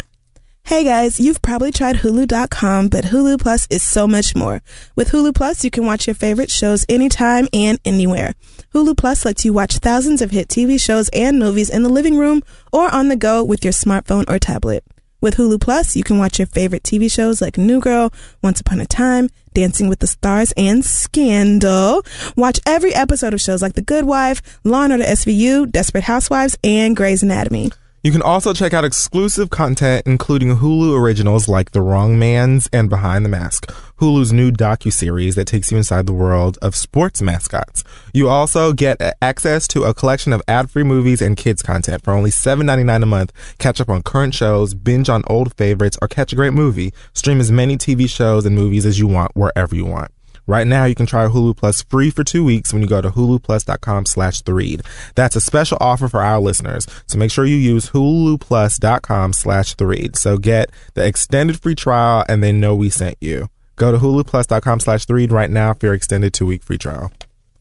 [0.67, 4.63] Hey guys, you've probably tried Hulu.com, but Hulu Plus is so much more.
[4.97, 8.33] With Hulu Plus, you can watch your favorite shows anytime and anywhere.
[8.73, 12.17] Hulu Plus lets you watch thousands of hit TV shows and movies in the living
[12.17, 14.83] room or on the go with your smartphone or tablet.
[15.21, 18.11] With Hulu Plus, you can watch your favorite TV shows like New Girl,
[18.43, 22.03] Once Upon a Time, Dancing with the Stars, and Scandal.
[22.37, 26.57] Watch every episode of shows like The Good Wife, Law & Order SVU, Desperate Housewives,
[26.65, 27.71] and Grey's Anatomy.
[28.05, 32.91] You can also check out exclusive content, including Hulu originals like The Wrong Man's and
[32.91, 33.65] Behind the Mask,
[33.99, 37.83] Hulu's new docu-series that takes you inside the world of sports mascots.
[38.13, 42.29] You also get access to a collection of ad-free movies and kids content for only
[42.29, 43.33] $7.99 a month.
[43.57, 46.93] Catch up on current shows, binge on old favorites, or catch a great movie.
[47.15, 50.14] Stream as many TV shows and movies as you want, wherever you want.
[50.47, 53.11] Right now, you can try Hulu Plus free for two weeks when you go to
[53.11, 54.83] huluplus.com slash the read.
[55.15, 56.87] That's a special offer for our listeners.
[57.07, 60.17] So make sure you use huluplus.com slash the read.
[60.17, 63.49] So get the extended free trial and they know we sent you.
[63.77, 67.11] Go to huluplus.com slash the read right now for your extended two week free trial.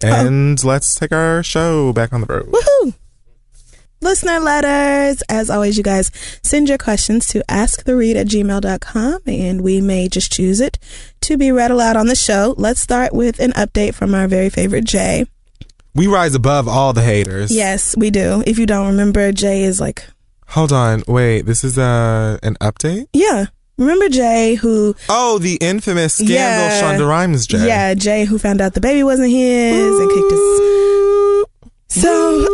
[0.03, 0.07] Oh.
[0.07, 2.51] And let's take our show back on the road.
[2.51, 2.93] Woohoo!
[4.03, 5.23] Listener letters.
[5.29, 6.11] As always, you guys
[6.43, 10.77] send your questions to asktheread at gmail.com and we may just choose it
[11.21, 12.53] to be read aloud on the show.
[12.57, 15.25] Let's start with an update from our very favorite Jay.
[15.95, 17.49] We rise above all the haters.
[17.55, 18.43] Yes, we do.
[18.45, 20.05] If you don't remember, Jay is like,
[20.47, 21.03] Hold on.
[21.07, 23.07] Wait, this is uh, an update?
[23.13, 23.45] yeah.
[23.77, 26.79] Remember Jay who, Oh, the infamous scandal Yeah.
[26.81, 27.65] Shonda Rhimes Jay.
[27.65, 31.45] yeah, Jay who found out the baby wasn't his and kicked his
[32.03, 32.47] So,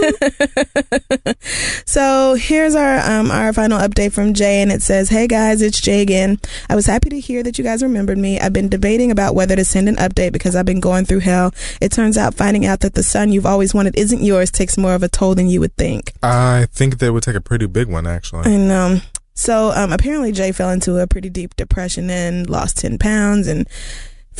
[1.84, 5.80] so here's our um our final update from Jay, and it says, "Hey guys, it's
[5.80, 6.38] Jay again.
[6.68, 8.40] I was happy to hear that you guys remembered me.
[8.40, 11.54] I've been debating about whether to send an update because I've been going through hell.
[11.80, 14.94] It turns out finding out that the son you've always wanted isn't yours takes more
[14.94, 16.12] of a toll than you would think.
[16.22, 18.52] I think that would take a pretty big one, actually.
[18.52, 19.02] And um,
[19.34, 23.68] so um, apparently Jay fell into a pretty deep depression and lost ten pounds and."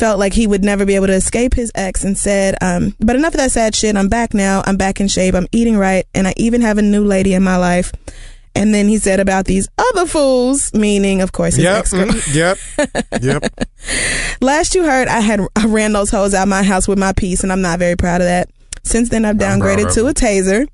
[0.01, 3.15] Felt like he would never be able to escape his ex and said, um, but
[3.15, 3.95] enough of that sad shit.
[3.95, 4.63] I'm back now.
[4.65, 5.35] I'm back in shape.
[5.35, 6.07] I'm eating right.
[6.15, 7.91] And I even have a new lady in my life.
[8.55, 12.33] And then he said about these other fools, meaning, of course, his Yep, ex mm,
[12.33, 12.57] yep,
[13.21, 13.43] yep.
[14.41, 17.43] Last you heard, I had I ran those hoes out my house with my piece,
[17.43, 18.49] and I'm not very proud of that.
[18.81, 20.67] Since then, I've downgraded to a taser,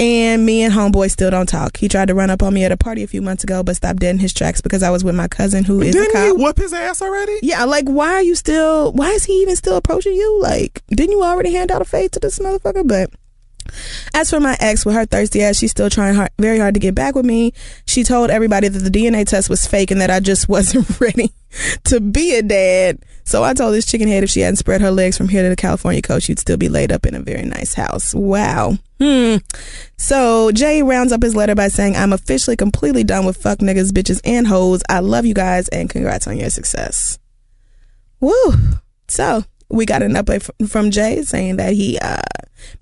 [0.00, 1.76] and me and homeboy still don't talk.
[1.76, 3.76] He tried to run up on me at a party a few months ago, but
[3.76, 6.12] stopped dead in his tracks because I was with my cousin who is a cop.
[6.12, 7.38] Didn't he whoop his ass already?
[7.42, 8.92] Yeah, like why are you still?
[8.92, 10.40] Why is he even still approaching you?
[10.40, 12.88] Like, didn't you already hand out a fade to this motherfucker?
[12.88, 13.10] But
[14.14, 16.80] as for my ex, with her thirsty ass, she's still trying hard, very hard to
[16.80, 17.52] get back with me.
[17.86, 21.32] She told everybody that the DNA test was fake and that I just wasn't ready
[21.84, 22.98] to be a dad.
[23.24, 25.48] So I told this chicken head if she hadn't spread her legs from here to
[25.48, 28.14] the California coast, she'd still be laid up in a very nice house.
[28.14, 28.78] Wow.
[29.00, 29.36] Hmm.
[29.96, 33.92] So Jay rounds up his letter by saying, I'm officially completely done with fuck niggas,
[33.92, 34.82] bitches, and hoes.
[34.88, 37.18] I love you guys and congrats on your success.
[38.20, 38.54] Woo.
[39.08, 42.20] So we got an update from Jay saying that he uh,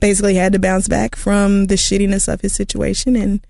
[0.00, 3.40] basically had to bounce back from the shittiness of his situation and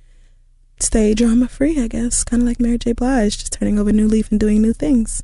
[0.80, 2.24] stay drama free, I guess.
[2.24, 2.92] Kind of like Mary J.
[2.92, 5.22] Blige, just turning over a new leaf and doing new things.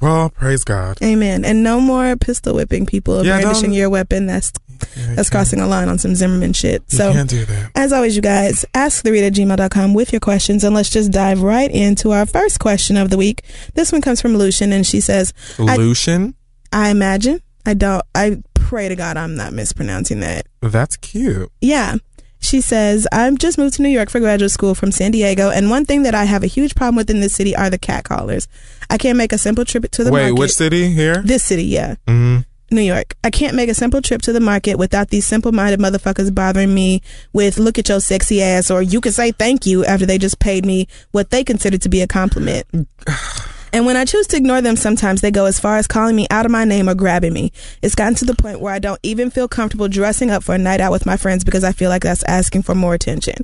[0.00, 0.96] Well, praise God.
[1.02, 1.44] Amen.
[1.44, 4.24] And no more pistol whipping people, Yeah, brandishing don't- your weapon.
[4.26, 4.50] That's
[4.96, 6.82] Yeah, that's crossing a line on some Zimmerman shit.
[6.88, 7.70] You So can't do that.
[7.74, 11.10] as always, you guys, ask the read at gmail.com with your questions, and let's just
[11.10, 13.42] dive right into our first question of the week.
[13.74, 16.34] This one comes from Lucian, and she says, I- Lucian?
[16.72, 20.46] I imagine, I don't, I pray to God I'm not mispronouncing that.
[20.60, 21.50] That's cute.
[21.60, 21.96] Yeah.
[22.38, 25.68] She says, I've just moved to New York for graduate school from San Diego, and
[25.68, 28.04] one thing that I have a huge problem with in this city are the cat
[28.04, 28.48] callers.
[28.88, 30.38] I can't make a simple trip to the Wait, market.
[30.38, 31.20] which city here?
[31.22, 31.96] This city, yeah.
[32.08, 32.38] hmm
[32.72, 33.16] New York.
[33.24, 36.72] I can't make a simple trip to the market without these simple minded motherfuckers bothering
[36.72, 40.18] me with look at your sexy ass or you can say thank you after they
[40.18, 42.68] just paid me what they consider to be a compliment.
[43.72, 46.26] And when I choose to ignore them, sometimes they go as far as calling me
[46.30, 47.52] out of my name or grabbing me.
[47.82, 50.58] It's gotten to the point where I don't even feel comfortable dressing up for a
[50.58, 53.34] night out with my friends because I feel like that's asking for more attention.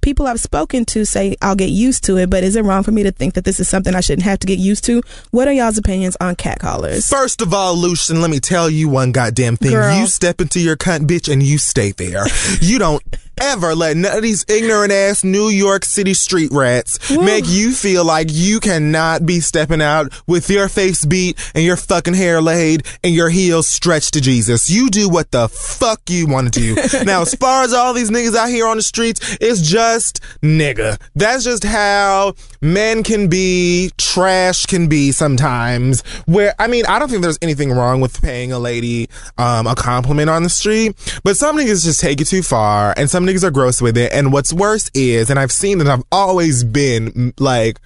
[0.00, 2.92] People I've spoken to say I'll get used to it, but is it wrong for
[2.92, 5.02] me to think that this is something I shouldn't have to get used to?
[5.30, 7.08] What are y'all's opinions on catcallers?
[7.08, 9.72] First of all, Lucian, let me tell you one goddamn thing.
[9.72, 9.98] Girl.
[9.98, 12.24] You step into your cunt bitch and you stay there.
[12.60, 13.02] you don't
[13.40, 18.04] ever let none of these ignorant ass New York City street rats make you feel
[18.04, 22.86] like you cannot be stepping out with your face beat and your fucking hair laid
[23.02, 24.70] and your heels stretched to Jesus.
[24.70, 27.04] You do what the fuck you want to do.
[27.04, 31.00] now, as far as all these niggas out here on the streets, it's just nigga.
[31.14, 36.00] That's just how men can be, trash can be sometimes.
[36.26, 39.74] Where, I mean, I don't think there's anything wrong with paying a lady um, a
[39.74, 43.44] compliment on the street, but some niggas just take it too far and some niggas
[43.44, 44.12] are gross with it.
[44.12, 47.80] And what's worse is, and I've seen that I've always been like,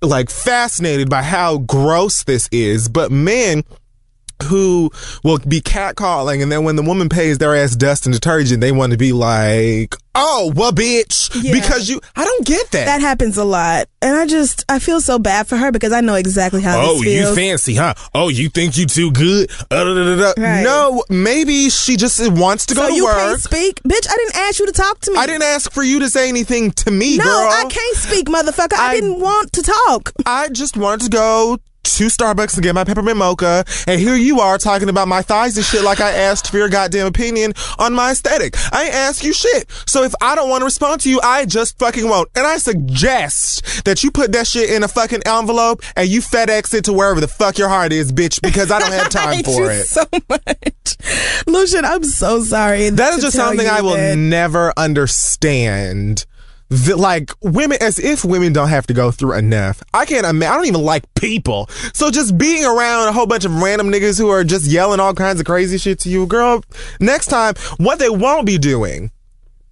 [0.00, 3.64] like fascinated by how gross this is, but men
[4.44, 4.90] who
[5.24, 8.72] will be catcalling and then when the woman pays their ass dust and detergent, they
[8.72, 11.52] want to be like, oh, well, bitch, Yeah.
[11.52, 12.86] because you, I don't get that.
[12.86, 13.88] That happens a lot.
[14.00, 17.02] And I just, I feel so bad for her because I know exactly how Oh,
[17.02, 17.94] you fancy, huh?
[18.14, 19.50] Oh, you think you too good?
[19.70, 20.32] Uh, da, da, da.
[20.42, 20.62] Right.
[20.62, 23.16] No, maybe she just wants to go so to you work.
[23.16, 23.82] can't speak?
[23.82, 25.18] Bitch, I didn't ask you to talk to me.
[25.18, 27.48] I didn't ask for you to say anything to me, No, girl.
[27.50, 28.74] I can't speak, motherfucker.
[28.78, 30.12] I, I- didn't want to talk.
[30.24, 31.58] I just wanted to go
[31.94, 35.56] to Starbucks and get my peppermint mocha, and here you are talking about my thighs
[35.56, 38.54] and shit like I asked for your goddamn opinion on my aesthetic.
[38.72, 39.70] I ain't ask you shit.
[39.86, 42.28] So if I don't want to respond to you, I just fucking won't.
[42.34, 46.74] And I suggest that you put that shit in a fucking envelope and you FedEx
[46.74, 49.70] it to wherever the fuck your heart is, bitch, because I don't have time for
[49.70, 49.86] it.
[49.86, 51.44] so much.
[51.46, 52.90] Lucian, I'm so sorry.
[52.90, 54.16] That is just something I will that.
[54.16, 56.26] never understand.
[56.68, 59.82] The, like women, as if women don't have to go through enough.
[59.94, 60.52] I can't imagine.
[60.52, 61.68] I don't even like people.
[61.94, 65.14] So just being around a whole bunch of random niggas who are just yelling all
[65.14, 66.64] kinds of crazy shit to you, girl.
[67.00, 69.10] Next time, what they won't be doing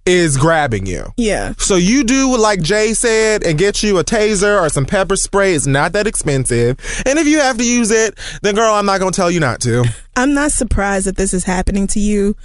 [0.05, 1.05] is grabbing you.
[1.17, 1.53] Yeah.
[1.57, 5.15] So you do what like Jay said and get you a taser or some pepper
[5.15, 5.55] spray.
[5.55, 6.77] It's not that expensive.
[7.05, 9.61] And if you have to use it, then girl, I'm not gonna tell you not
[9.61, 9.83] to.
[10.15, 12.35] I'm not surprised that this is happening to you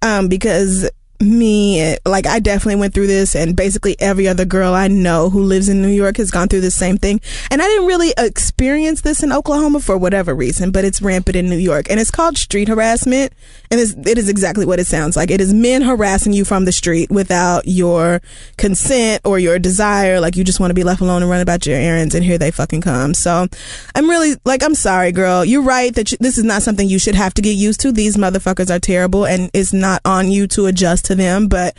[0.00, 0.90] um, because
[1.22, 5.42] me, like, I definitely went through this, and basically every other girl I know who
[5.42, 7.20] lives in New York has gone through the same thing.
[7.50, 11.48] And I didn't really experience this in Oklahoma for whatever reason, but it's rampant in
[11.48, 11.86] New York.
[11.88, 13.32] And it's called street harassment.
[13.70, 15.30] And it's, it is exactly what it sounds like.
[15.30, 18.20] It is men harassing you from the street without your
[18.58, 20.20] consent or your desire.
[20.20, 22.36] Like, you just want to be left alone and run about your errands, and here
[22.36, 23.14] they fucking come.
[23.14, 23.46] So
[23.94, 25.44] I'm really, like, I'm sorry, girl.
[25.44, 27.92] You're right that you, this is not something you should have to get used to.
[27.92, 31.48] These motherfuckers are terrible, and it's not on you to adjust to them.
[31.48, 31.76] But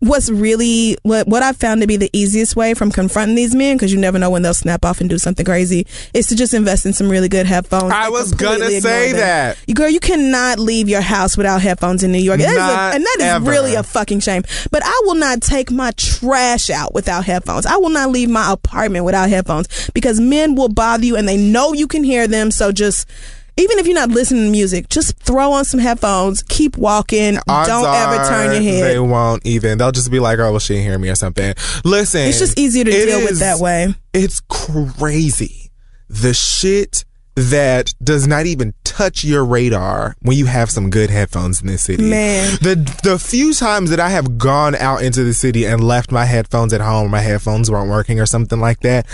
[0.00, 3.74] what's really what what I've found to be the easiest way from confronting these men
[3.76, 6.52] because you never know when they'll snap off and do something crazy is to just
[6.52, 7.90] invest in some really good headphones.
[7.90, 9.56] I was gonna say that.
[9.66, 12.38] You girl, you cannot leave your house without headphones in New York.
[12.38, 13.50] That a- and that is ever.
[13.50, 14.42] really a fucking shame.
[14.70, 17.64] But I will not take my trash out without headphones.
[17.64, 21.38] I will not leave my apartment without headphones because men will bother you and they
[21.38, 22.50] know you can hear them.
[22.50, 23.08] So just
[23.56, 27.68] even if you're not listening to music, just throw on some headphones, keep walking, Odds
[27.68, 28.84] don't ever turn your head.
[28.84, 29.78] They won't even.
[29.78, 31.54] They'll just be like, "Oh, well, she didn't hear me" or something.
[31.84, 33.94] Listen, It's just easier to deal with that way.
[34.12, 35.70] It's crazy.
[36.08, 37.04] The shit
[37.36, 41.82] that does not even touch your radar when you have some good headphones in this
[41.82, 42.08] city.
[42.08, 42.58] Man.
[42.62, 46.24] The the few times that I have gone out into the city and left my
[46.26, 49.06] headphones at home, my headphones weren't working or something like that,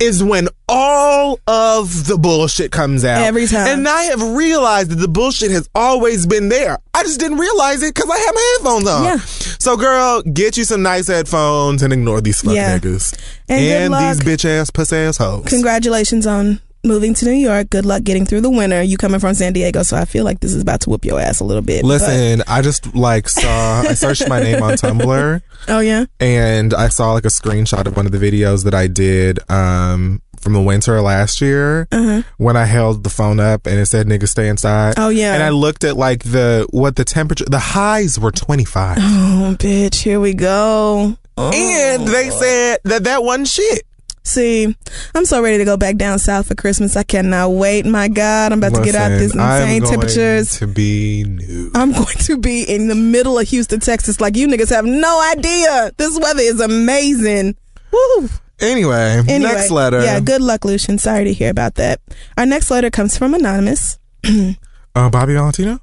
[0.00, 3.22] is when all of the bullshit comes out.
[3.24, 3.66] Every time.
[3.66, 6.78] And I have realized that the bullshit has always been there.
[6.94, 9.04] I just didn't realize it because I have my headphones on.
[9.04, 9.16] Yeah.
[9.58, 12.78] So girl, get you some nice headphones and ignore these fuck Yeah.
[12.78, 13.18] niggas.
[13.48, 14.16] And luck.
[14.18, 15.46] these bitch ass puss ass hoes.
[15.46, 17.70] Congratulations on moving to New York.
[17.70, 18.82] Good luck getting through the winter.
[18.82, 21.20] You coming from San Diego, so I feel like this is about to whoop your
[21.20, 21.82] ass a little bit.
[21.82, 26.06] but- Listen, I just like saw I searched my name on Tumblr oh yeah.
[26.18, 30.22] and I saw like a screenshot of one of the videos that I did um
[30.40, 31.88] from the winter last year
[32.36, 34.96] when I held the phone up and it said nigga stay inside.
[34.96, 35.06] Uh-huh.
[35.06, 35.34] Oh, yeah.
[35.34, 38.98] And I looked at like the what the temperature the highs were 25.
[39.00, 41.16] Oh bitch, here we go.
[41.40, 41.50] Oh.
[41.54, 43.82] and they said that that wasn't shit.
[44.24, 44.76] See,
[45.14, 46.96] I'm so ready to go back down south for Christmas.
[46.96, 47.86] I cannot wait.
[47.86, 50.58] My God, I'm about to get out this Listen, insane temperatures.
[50.58, 51.76] to be nude.
[51.76, 55.20] I'm going to be in the middle of Houston, Texas, like you niggas have no
[55.32, 55.92] idea.
[55.96, 57.56] This weather is amazing.
[57.90, 58.28] Woo.
[58.60, 60.02] Anyway, Anyway, next letter.
[60.02, 60.98] Yeah, good luck, Lucian.
[60.98, 62.00] Sorry to hear about that.
[62.36, 63.98] Our next letter comes from Anonymous.
[64.94, 65.78] Uh, Bobby Valentino?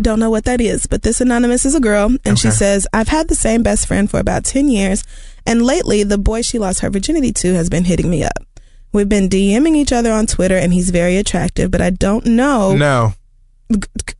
[0.00, 3.08] Don't know what that is, but this anonymous is a girl, and she says, I've
[3.08, 5.02] had the same best friend for about 10 years,
[5.44, 8.44] and lately the boy she lost her virginity to has been hitting me up.
[8.92, 12.76] We've been DMing each other on Twitter, and he's very attractive, but I don't know.
[12.76, 13.14] No.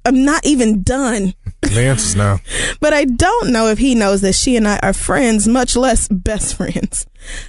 [0.04, 1.34] I'm not even done.
[1.60, 2.38] The answer's no.
[2.80, 6.08] But I don't know if he knows that she and I are friends, much less
[6.08, 7.06] best friends.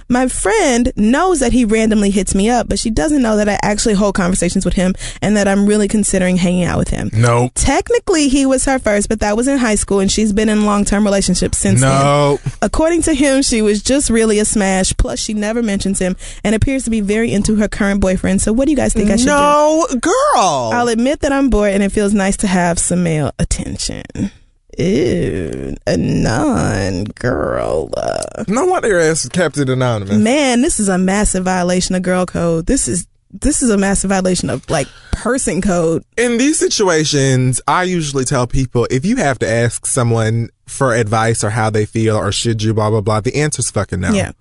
[0.08, 3.58] My friend knows that he randomly hits me up, but she doesn't know that I
[3.62, 7.10] actually hold conversations with him and that I'm really considering hanging out with him.
[7.12, 7.52] Nope.
[7.54, 10.64] Technically, he was her first, but that was in high school, and she's been in
[10.64, 11.90] long term relationships since then.
[11.90, 12.38] No.
[12.62, 14.94] According to him, she was just really a smash.
[14.96, 18.40] Plus, she never mentions him and appears to be very into her current boyfriend.
[18.40, 19.30] So, what do you guys think I should do?
[19.30, 20.70] No, girl.
[20.72, 24.30] I'll admit that I'm bored and it feels nice to have some male attention.
[24.78, 27.90] Ew, a non girl.
[27.96, 30.16] Uh, no wonder your ass is it anonymous.
[30.16, 32.66] man, this is a massive violation of girl code.
[32.66, 36.04] This is this is a massive violation of like person code.
[36.16, 41.42] In these situations, I usually tell people if you have to ask someone for advice
[41.44, 44.12] or how they feel or should you blah blah blah, the answer's fucking no.
[44.12, 44.32] Yeah,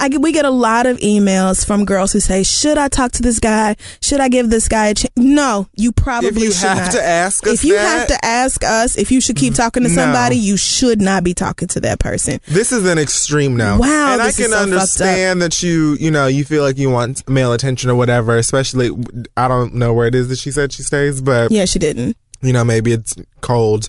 [0.00, 3.12] I get, we get a lot of emails from girls who say, "Should I talk
[3.12, 3.76] to this guy?
[4.02, 6.92] Should I give this guy a chance?" No, you probably If you should have not.
[6.92, 9.56] to ask us if you that- have to ask us if you should keep mm,
[9.56, 9.94] talking to No.
[9.94, 12.40] somebody, you should not be talking to that person.
[12.48, 13.78] This is an extreme no.
[13.78, 17.28] Wow, and I can so understand that you, you know, you feel like you want
[17.28, 18.36] male attention or whatever.
[18.36, 18.90] Especially,
[19.36, 22.16] I don't know where it is that she said she stays, but Yeah, she didn't.
[22.42, 23.88] You know, maybe it's cold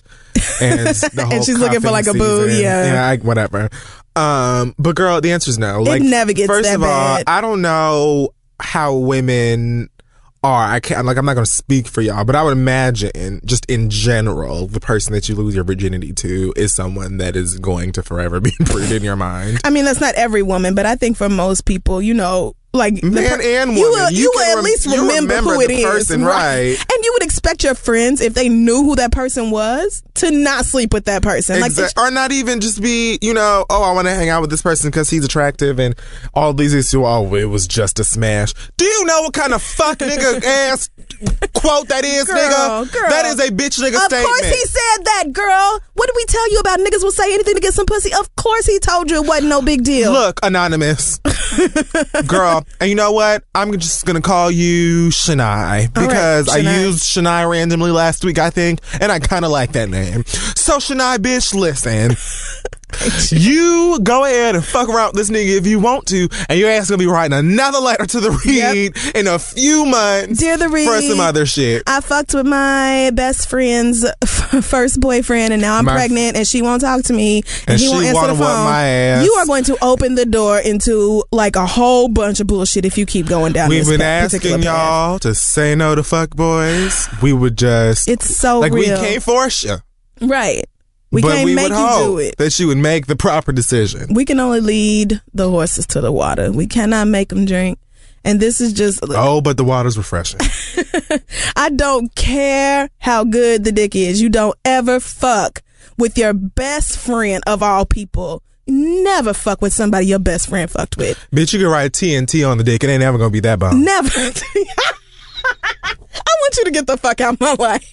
[0.60, 2.92] and the whole she's looking for, like, a boo, yeah.
[2.92, 3.68] yeah, I, whatever.
[4.16, 5.82] Um, but girl, the answer is no.
[5.82, 7.22] Like, never gets first of all.
[7.26, 8.30] I don't know
[8.60, 9.90] how women
[10.42, 10.68] are.
[10.68, 11.16] I can't like.
[11.16, 14.80] I'm not going to speak for y'all, but I would imagine, just in general, the
[14.80, 18.52] person that you lose your virginity to is someone that is going to forever be
[18.60, 19.60] imprinted in your mind.
[19.64, 23.02] I mean, that's not every woman, but I think for most people, you know, like
[23.02, 25.60] Man per- and you woman, will, you you can will at least remember, remember who
[25.60, 26.76] it is, person, right.
[26.78, 30.64] And you would expect your friends, if they knew who that person was, to not
[30.64, 31.60] sleep with that person.
[31.60, 34.40] Like, Exact- or not even just be, you know, oh, I want to hang out
[34.40, 35.94] with this person because he's attractive and
[36.34, 36.94] all these issues.
[36.94, 38.54] Oh, it was just a smash.
[38.76, 40.88] Do you know what kind of fuck nigga ass
[41.54, 42.92] quote that is, Girl, nigga?
[42.92, 43.08] girl.
[43.10, 44.24] That is a bitch nigga Of statement.
[44.26, 45.80] course he said that, girl.
[45.94, 48.12] What did we tell you about niggas will say anything to get some pussy?
[48.14, 50.12] Of course he told you it wasn't no big deal.
[50.12, 51.18] Look, anonymous
[52.26, 53.44] girl, and you know what?
[53.54, 56.82] I'm just gonna call you Shania because I Shania.
[56.82, 60.24] used Shania randomly last week, I think, and I kind of like that name.
[60.26, 62.16] So Shania, bitch, listen.
[63.32, 66.70] You go ahead and fuck around with this nigga if you want to, and your
[66.70, 70.64] ass gonna be writing another letter to the read in a few months Dear the
[70.68, 71.82] for Reed, some other shit.
[71.86, 74.04] I fucked with my best friend's
[74.62, 77.78] first boyfriend, and now I'm My- pregnant, and she won't talk to me, and, And
[77.80, 78.64] he she won't answer the phone.
[78.64, 79.24] my ass.
[79.24, 82.96] You are going to open the door into like a whole bunch of bullshit if
[82.98, 83.68] you keep going down.
[83.68, 87.08] We've this been asking y'all to say no to fuck boys.
[87.22, 89.76] We would just It's so like real, we can't force you.
[90.20, 90.64] right?
[91.10, 92.36] We but can't we make would you hope do it.
[92.36, 94.12] that you would make the proper decision.
[94.12, 96.52] We can only lead the horses to the water.
[96.52, 97.78] We cannot make them drink.
[98.24, 100.40] And this is just, Oh, but the water's refreshing.
[101.56, 104.20] I don't care how good the dick is.
[104.20, 105.62] You don't ever fuck
[105.96, 108.42] with your best friend of all people.
[108.66, 111.16] Never fuck with somebody your best friend fucked with.
[111.32, 112.84] Bitch, you can write TNT on the dick.
[112.84, 113.82] It ain't ever gonna be that bomb.
[113.82, 114.10] Never.
[116.28, 117.92] I want you to get the fuck out of my life.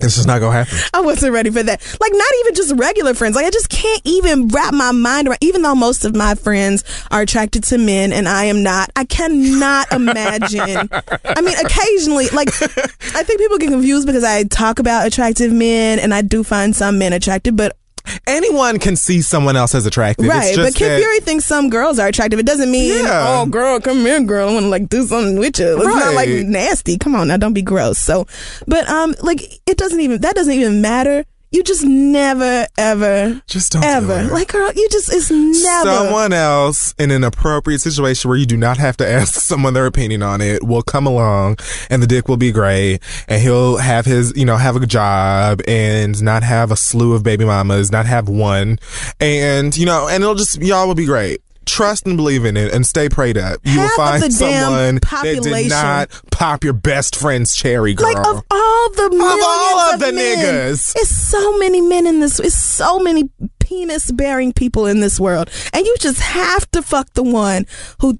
[0.00, 0.78] this is not gonna happen.
[0.94, 1.96] I wasn't ready for that.
[2.00, 3.36] Like, not even just regular friends.
[3.36, 6.84] Like, I just can't even wrap my mind around, even though most of my friends
[7.10, 10.88] are attracted to men and I am not, I cannot imagine.
[11.24, 15.98] I mean, occasionally, like, I think people get confused because I talk about attractive men
[15.98, 17.76] and I do find some men attractive, but
[18.26, 20.26] Anyone can see someone else as attractive.
[20.26, 22.38] It's Right, but Kid that- Fury thinks some girls are attractive.
[22.38, 23.40] It doesn't mean, Yeah.
[23.40, 24.48] oh, girl, come here, girl.
[24.48, 25.76] I want to like do something with you.
[25.76, 26.46] It's not like Right.
[26.46, 26.98] nasty.
[26.98, 27.98] Come on now, don't be gross.
[27.98, 28.26] So,
[28.66, 31.24] but um, like it doesn't even that doesn't even matter.
[31.50, 34.32] You just never, ever, Just don't do ever it.
[34.32, 34.70] like, girl.
[34.74, 35.88] You just it's never.
[35.90, 39.86] Someone else in an appropriate situation where you do not have to ask someone their
[39.86, 41.56] opinion on it will come along
[41.88, 45.62] and the dick will be great and he'll have his, you know, have a job
[45.66, 48.78] and not have a slew of baby mamas, not have one.
[49.18, 51.40] And, you know, and it'll just, y'all will be great.
[51.68, 53.60] Trust and believe in it and stay prayed up.
[53.62, 57.94] You will Half of find someone that population- did not pop your best friend's cherry,
[57.94, 58.06] girl.
[58.12, 60.92] like of all the millions all of the men, niggas.
[60.96, 62.40] it's so many men in this.
[62.40, 63.28] It's so many
[63.60, 67.66] penis bearing people in this world, and you just have to fuck the one
[68.00, 68.18] who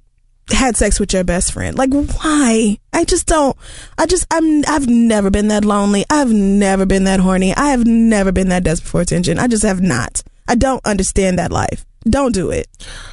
[0.51, 1.77] had sex with your best friend.
[1.77, 2.79] Like why?
[2.93, 3.57] I just don't.
[3.97, 4.63] I just I'm.
[4.69, 6.05] I've never been that lonely.
[6.11, 7.55] I've never been that horny.
[7.55, 9.39] I have never been that desperate for attention.
[9.39, 10.23] I just have not.
[10.47, 11.85] I don't understand that life.
[12.09, 12.67] Don't do it.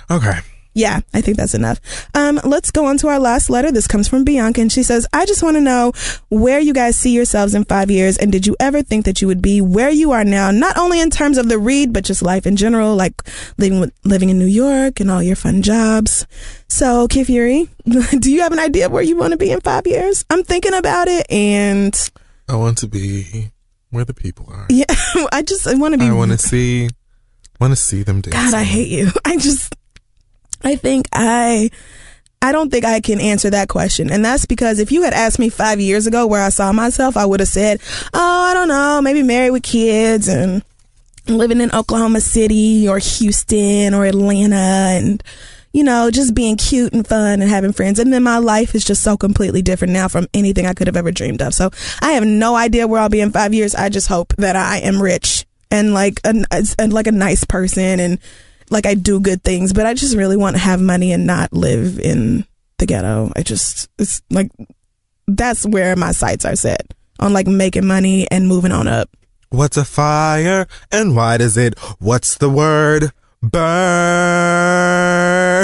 [0.10, 0.40] Okay.
[0.78, 1.80] Yeah, I think that's enough.
[2.14, 3.72] Um, let's go on to our last letter.
[3.72, 5.94] This comes from Bianca, and she says, I just want to know
[6.28, 9.28] where you guys see yourselves in five years, and did you ever think that you
[9.30, 12.22] would be where you are now, not only in terms of the read, but just
[12.22, 13.14] life in general, like
[13.58, 16.28] living with, living in New York and all your fun jobs.
[16.68, 19.62] So, Kid Fury, do you have an idea of where you want to be in
[19.62, 20.26] five years?
[20.30, 21.96] I'm thinking about it, and
[22.50, 23.50] I want to be
[23.92, 24.66] where the people are.
[24.70, 24.84] yeah,
[25.32, 26.08] I just I want to be.
[26.08, 26.90] I want to see,
[27.60, 28.36] want to see them dance.
[28.36, 29.10] God, I hate you.
[29.26, 29.76] I just,
[30.64, 31.70] I think I,
[32.42, 34.12] I don't think I can answer that question.
[34.12, 37.18] And that's because if you had asked me five years ago where I saw myself,
[37.18, 37.82] I would have said,
[38.14, 40.64] oh, I don't know, maybe married with kids and
[41.28, 45.24] living in Oklahoma City or Houston or Atlanta and,
[45.74, 47.98] you know, just being cute and fun and having friends.
[47.98, 50.98] And then my life is just so completely different now from anything I could have
[50.98, 51.54] ever dreamed of.
[51.54, 53.74] So I have no idea where I'll be in five years.
[53.74, 55.46] I just hope that I am rich
[55.76, 56.34] and like a,
[56.80, 58.18] and like a nice person and
[58.70, 61.52] like I do good things, but I just really want to have money and not
[61.54, 62.46] live in
[62.78, 63.32] the ghetto.
[63.36, 64.50] I just, it's like,
[65.28, 69.10] that's where my sights are set on like making money and moving on up.
[69.50, 71.78] What's a fire and why does it?
[72.00, 73.12] What's the word?
[73.42, 73.62] Burn.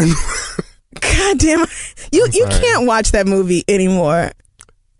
[0.99, 1.65] God damn,
[2.11, 4.31] you you can't watch that movie anymore.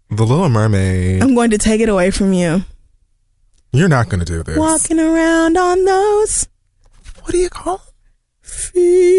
[0.10, 1.22] the Little Mermaid.
[1.22, 2.64] I'm going to take it away from you.
[3.74, 4.58] You're not going to do this.
[4.58, 6.48] Walking around on those
[7.22, 7.76] What do you call?
[7.76, 7.82] it?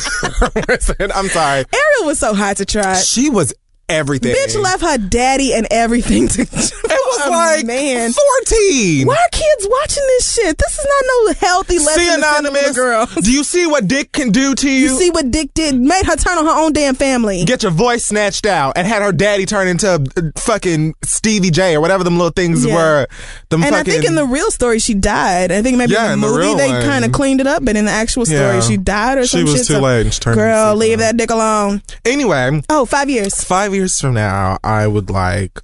[0.67, 1.59] Listen, I'm sorry.
[1.73, 2.95] Ariel was so hot to try.
[2.95, 3.53] She was
[3.89, 4.35] everything.
[4.35, 6.45] Bitch left her daddy and everything to.
[6.87, 8.11] It was like man.
[8.11, 9.07] 14.
[9.07, 10.57] Why are kids watching this shit?
[10.57, 11.93] This is not no healthy lesson.
[11.93, 13.05] See, to send a little Anonymous, girl.
[13.21, 14.79] do you see what Dick can do to you?
[14.81, 15.75] You see what Dick did?
[15.79, 17.43] Made her turn on her own damn family.
[17.45, 21.75] Get your voice snatched out and had her daddy turn into uh, fucking Stevie J
[21.75, 22.75] or whatever them little things Yeah.
[22.75, 23.07] were.
[23.49, 25.51] Them and fucking, I think in the real story she died.
[25.51, 27.63] I think maybe Yeah, in the in the movie they kind of cleaned it up,
[27.65, 28.61] but in the actual story Yeah.
[28.61, 29.67] she died or She some was shit.
[29.67, 31.81] too so- late and she turned Girl, leave that dick alone.
[32.05, 33.43] Anyway, Oh, five years.
[33.43, 35.61] five years from now, I would like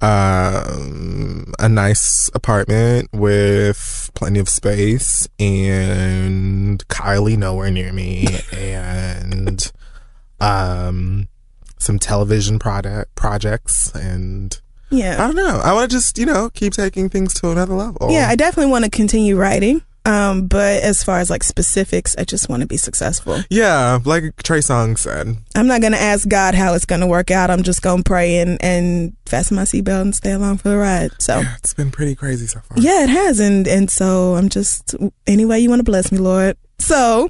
[0.00, 9.72] um, a nice apartment with plenty of space and Kylie nowhere near me and
[10.40, 11.28] um,
[11.78, 15.14] some television product projects and yeah.
[15.22, 15.60] I don't know.
[15.64, 18.10] I want to just you know keep taking things to another level.
[18.10, 19.82] Yeah, I definitely want to continue writing.
[20.06, 23.40] Um, but as far as like specifics, I just want to be successful.
[23.50, 25.36] yeah, like Trey Songz said.
[25.54, 27.50] I'm not gonna ask God how it's gonna work out.
[27.50, 31.10] I'm just gonna pray and, and fasten my seatbelt and stay along for the ride.
[31.18, 32.78] So Yeah, it's been pretty crazy so far.
[32.78, 34.94] yeah, it has, and and so I'm just
[35.26, 36.56] any way you want to bless me, Lord.
[36.78, 37.28] So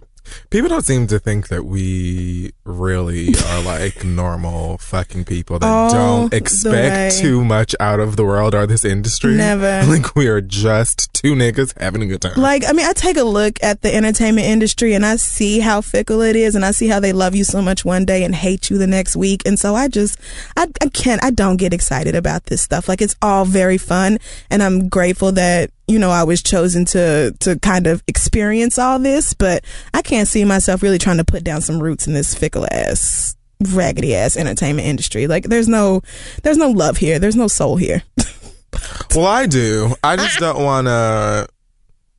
[0.51, 5.91] People don't seem to think that we really are like normal fucking people that All
[5.91, 9.35] don't expect too much out of the world or this industry.
[9.35, 9.85] Never.
[9.97, 12.35] Like we are just two niggas having a good time.
[12.37, 15.81] Like, I mean, I take a look at the entertainment industry and I see how
[15.81, 18.35] fickle it is and I see how they love you so much one day and
[18.35, 19.43] hate you the next week.
[19.47, 20.19] And so I just,
[20.57, 22.89] I, I can't, I don't get excited about this stuff.
[22.89, 24.19] Like, it's all very fun
[24.51, 28.99] and I'm grateful that, you know, I was chosen to, to kind of experience all
[28.99, 29.65] this, but
[29.95, 33.37] I can't see myself really trying to put down some roots in this fickle ass,
[33.73, 35.27] raggedy ass entertainment industry.
[35.27, 36.03] Like, there's no,
[36.43, 37.19] there's no love here.
[37.19, 38.03] There's no soul here.
[39.15, 39.95] well, I do.
[40.03, 41.49] I just don't want to.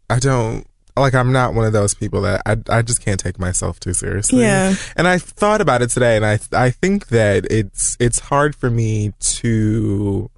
[0.10, 0.66] I don't.
[0.96, 3.94] Like I'm not one of those people that I I just can't take myself too
[3.94, 4.42] seriously.
[4.42, 4.74] Yeah.
[4.96, 8.72] And I thought about it today and I I think that it's it's hard for
[8.72, 10.32] me to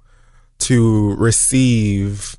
[0.58, 2.36] to receive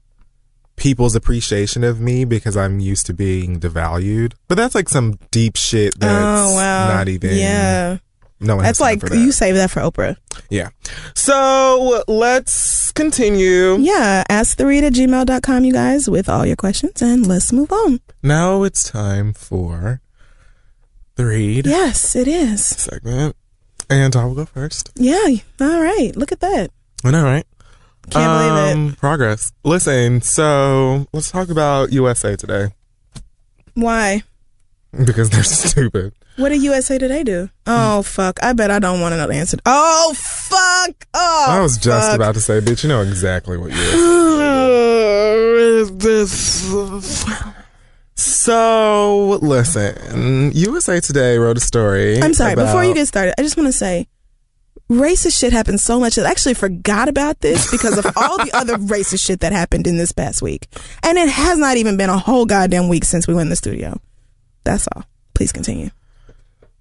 [0.81, 4.33] people's appreciation of me because I'm used to being devalued.
[4.47, 6.87] But that's like some deep shit oh, that's oh, wow.
[6.95, 7.97] not even Yeah.
[8.39, 9.15] no one That's like, that.
[9.15, 10.17] you save that for Oprah.
[10.49, 10.69] Yeah.
[11.13, 13.77] So let's continue.
[13.77, 17.71] Yeah, ask the read at gmail.com, you guys, with all your questions, and let's move
[17.71, 17.99] on.
[18.23, 20.01] Now it's time for
[21.15, 22.65] the read Yes, it is.
[22.65, 23.35] segment.
[23.87, 24.89] And I will go first.
[24.95, 25.27] Yeah,
[25.59, 26.11] all right.
[26.15, 26.71] Look at that.
[27.03, 27.45] Know, right?
[28.09, 28.73] Can't believe it.
[28.73, 29.51] Um, Progress.
[29.63, 32.69] Listen, so let's talk about USA today
[33.73, 34.23] Why?
[35.05, 36.13] because they're stupid.
[36.37, 37.49] What did USA Today do?
[37.67, 38.39] Oh, fuck.
[38.41, 39.57] I bet I don't want to know the answer.
[39.65, 41.07] Oh, fuck.
[41.13, 42.15] Oh, I was just fuck.
[42.15, 44.31] about to say, bitch, you know exactly what you're.
[48.15, 52.21] So, listen, USA Today wrote a story.
[52.21, 52.55] I'm sorry.
[52.55, 54.07] Before you get started, I just want to say
[54.91, 58.51] racist shit happens so much that I actually forgot about this because of all the
[58.53, 60.67] other racist shit that happened in this past week.
[61.03, 63.55] And it has not even been a whole goddamn week since we went in the
[63.55, 63.99] studio.
[64.63, 65.05] That's all.
[65.33, 65.89] Please continue.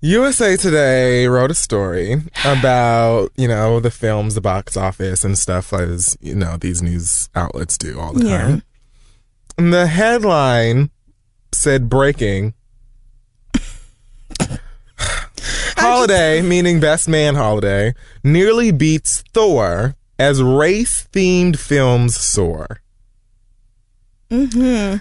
[0.02, 5.72] USA Today wrote a story about, you know, the films, the box office, and stuff
[5.74, 8.38] as, you know, these news outlets do all the Yeah.
[8.38, 8.62] time.
[9.58, 10.90] And the headline
[11.52, 12.54] said breaking.
[15.76, 22.80] Holiday, meaning best man holiday, nearly beats Thor as race themed films soar.
[24.30, 24.98] Mm-hmm.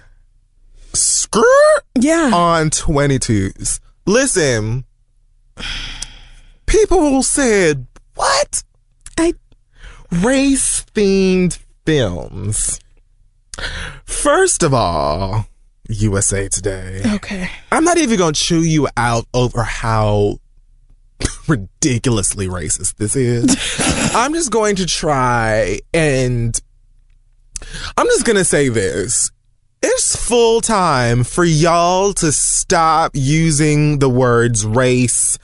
[0.94, 1.44] Screw
[2.00, 2.32] Yeah.
[2.34, 3.80] on 22s.
[4.06, 4.86] Listen,
[6.66, 7.86] people said,
[8.16, 8.64] what?
[9.18, 9.34] I
[10.12, 12.80] Race themed films.
[14.06, 15.46] First of all,
[15.90, 17.02] USA Today.
[17.16, 17.50] okay.
[17.72, 20.40] I'm not even going to chew you out over how
[21.48, 23.56] ridiculously racist this is.
[24.16, 26.60] I'm just going to try and
[27.98, 29.32] I'm just going to say this.
[29.82, 35.38] It's full time for y'all to stop using the words race,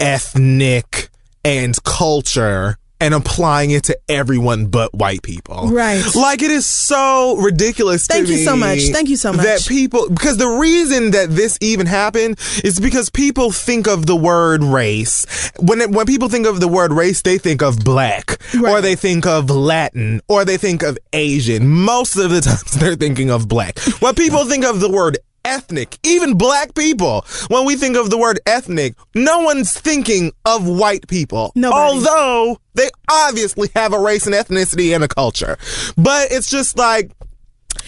[0.00, 1.10] ethnic,
[1.44, 5.68] and culture and applying it to everyone but white people.
[5.68, 6.02] Right.
[6.14, 8.80] Like it is so ridiculous to Thank you so much.
[8.90, 9.44] Thank you so much.
[9.44, 14.16] That people because the reason that this even happened is because people think of the
[14.16, 15.50] word race.
[15.58, 18.96] When it, when people think of the word race, they think of black or they
[18.96, 21.68] think of Latin or they think of Asian.
[21.68, 23.78] Most of the times they're thinking of black.
[24.00, 25.18] When people think of the word
[25.48, 30.68] ethnic, even black people, when we think of the word ethnic, no one's thinking of
[30.68, 31.52] white people.
[31.54, 31.80] Nobody.
[31.80, 35.56] Although they obviously have a race and ethnicity and a culture.
[35.96, 37.10] But it's just like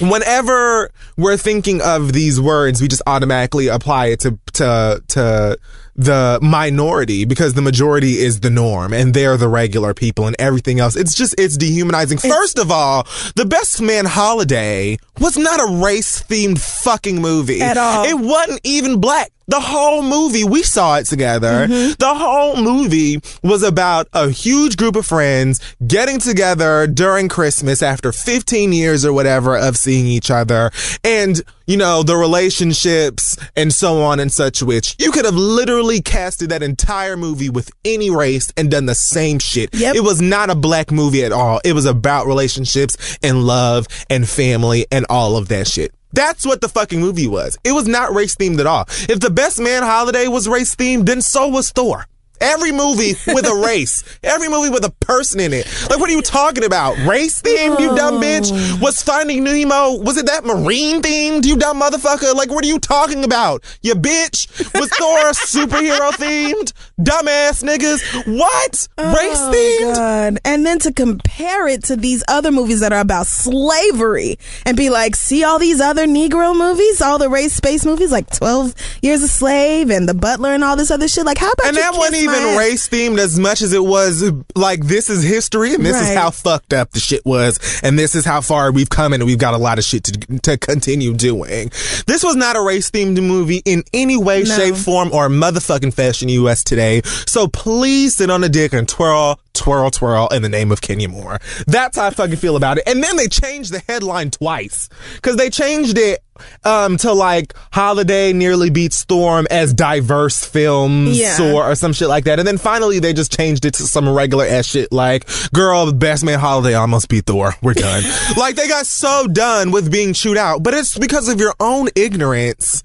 [0.01, 5.59] whenever we're thinking of these words, we just automatically apply it to to to
[6.01, 10.81] the minority because the majority is the norm and they're the regular people and everything
[10.81, 10.97] else.
[10.97, 12.19] It's just it's dehumanizing.
[12.19, 17.77] First of all, the Best Man Holiday was not a race themed fucking movie At
[17.77, 18.05] all.
[18.05, 19.31] It wasn't even black.
[19.51, 21.67] The whole movie, we saw it together.
[21.67, 21.95] Mm-hmm.
[21.99, 28.13] The whole movie was about a huge group of friends getting together during Christmas after
[28.13, 30.71] 15 years or whatever of seeing each other
[31.03, 36.01] and, you know, the relationships and so on and such which you could have literally
[36.01, 39.75] casted that entire movie with any race and done the same shit.
[39.75, 39.97] Yep.
[39.97, 41.61] It was not a black movie at all.
[41.65, 45.93] It was about relationships and love and family and all of that shit.
[46.13, 47.59] That's what the fucking movie was.
[47.65, 48.85] It was not race themed at all.
[49.09, 52.07] If the best man holiday was race themed, then so was Thor.
[52.41, 55.67] Every movie with a race, every movie with a person in it.
[55.91, 56.97] Like, what are you talking about?
[57.07, 58.51] Race themed, you dumb bitch?
[58.53, 58.79] Oh.
[58.81, 62.35] Was Finding Nemo, was it that marine themed, you dumb motherfucker?
[62.35, 63.63] Like, what are you talking about?
[63.83, 64.49] You bitch?
[64.79, 66.73] Was Thor superhero themed?
[67.01, 68.39] Dumbass niggas?
[68.39, 68.89] What?
[68.99, 69.95] Oh, race Oh, themed?
[69.95, 70.39] God.
[70.45, 74.91] And then to compare it to these other movies that are about slavery and be
[74.91, 79.23] like, see all these other Negro movies, all the race space movies, like 12 Years
[79.23, 81.25] a Slave and The Butler and all this other shit.
[81.27, 83.73] Like, how about And you that wasn't kiss my even race themed as much as
[83.73, 87.59] it was like this is history and this is how fucked up the shit was
[87.83, 90.39] and this is how far we've come and we've got a lot of shit to
[90.41, 91.71] to continue doing.
[92.07, 94.57] This was not a race themed movie in any way, No.
[94.57, 97.03] shape, form, or motherfucking fashion US today.
[97.27, 101.09] So please sit on a dick and twirl, twirl, twirl in the name of Kenya
[101.09, 101.41] Moore.
[101.67, 102.85] That's how I fucking feel about it.
[102.87, 106.21] And then they changed the headline twice because they changed it
[106.65, 111.53] um to like holiday nearly beats Thor as diverse films Yeah.
[111.55, 112.39] or, or some shit like that.
[112.39, 116.25] And then finally they just changed it to some regular ass shit like girl best
[116.25, 117.55] man holiday almost beat thor.
[117.63, 118.03] We're done.
[118.37, 120.63] Like they got so done with being chewed out.
[120.63, 122.83] But it's because of your own ignorance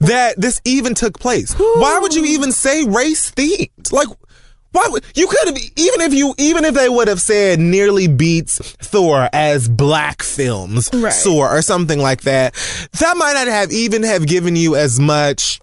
[0.00, 1.54] that this even took place.
[1.54, 3.92] Why would you even say race themed?
[3.92, 4.08] Like
[4.72, 8.06] why would you could have even if you even if they would have said nearly
[8.08, 11.12] beats Thor as black films Right.
[11.12, 12.54] soar or something like that,
[12.98, 15.60] that might not have even have given you as much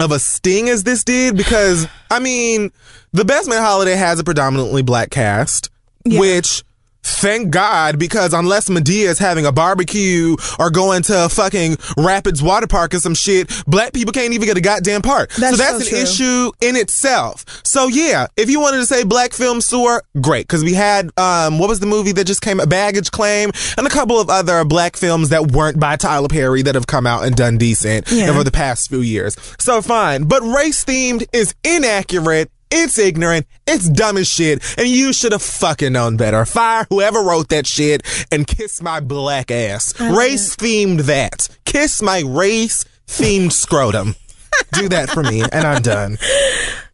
[0.00, 2.70] of a sting as this did because I mean,
[3.12, 5.70] the Best Man Holiday has a predominantly black cast,
[6.04, 6.20] Yeah.
[6.20, 6.62] which
[7.02, 12.42] thank God because unless Madea is having a barbecue or going to a fucking Rapids
[12.42, 15.30] water park or some shit, black people can't even get a goddamn part.
[15.30, 15.98] That's so that's so an true.
[15.98, 17.44] issue in itself.
[17.64, 21.58] So yeah, if you wanted to say black film sewer, great because we had um
[21.58, 24.96] what was the movie that just came Baggage Claim and a couple of other black
[24.96, 28.28] films that weren't by Tyler Perry that have come out and done decent Yeah.
[28.30, 29.36] over the past few years.
[29.58, 32.50] So fine, but race themed is inaccurate.
[32.70, 33.46] It's ignorant.
[33.66, 34.62] It's dumb as shit.
[34.78, 36.44] And you should have fucking known better.
[36.44, 39.98] Fire whoever wrote that shit and kiss my black ass.
[40.00, 41.48] Race themed that.
[41.64, 44.14] Kiss my race themed scrotum.
[44.72, 46.18] Do that for me and I'm done.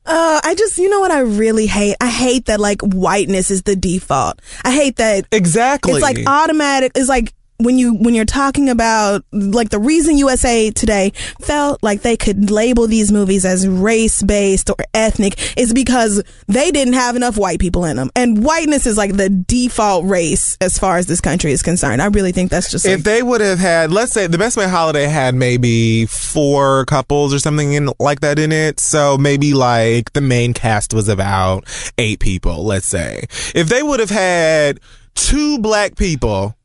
[0.06, 1.96] Uh, I just, you know what I really hate?
[2.00, 4.40] I hate that like whiteness is the default.
[4.62, 5.94] I hate that Exactly.
[5.94, 6.92] it's like automatic.
[6.94, 12.02] It's like when you when you're talking about like the reason USA Today felt like
[12.02, 17.16] they could label these movies as race based or ethnic is because they didn't have
[17.16, 21.06] enough white people in them, and whiteness is like the default race as far as
[21.06, 22.02] this country is concerned.
[22.02, 24.56] I really think that's just If like, they would have had, let's say, the Best
[24.56, 28.80] Man Holiday had maybe four couples or something in like that in it.
[28.80, 31.64] So maybe like the main cast was about
[31.98, 33.24] eight people, let's say.
[33.54, 34.80] If they would have had
[35.14, 36.56] two black people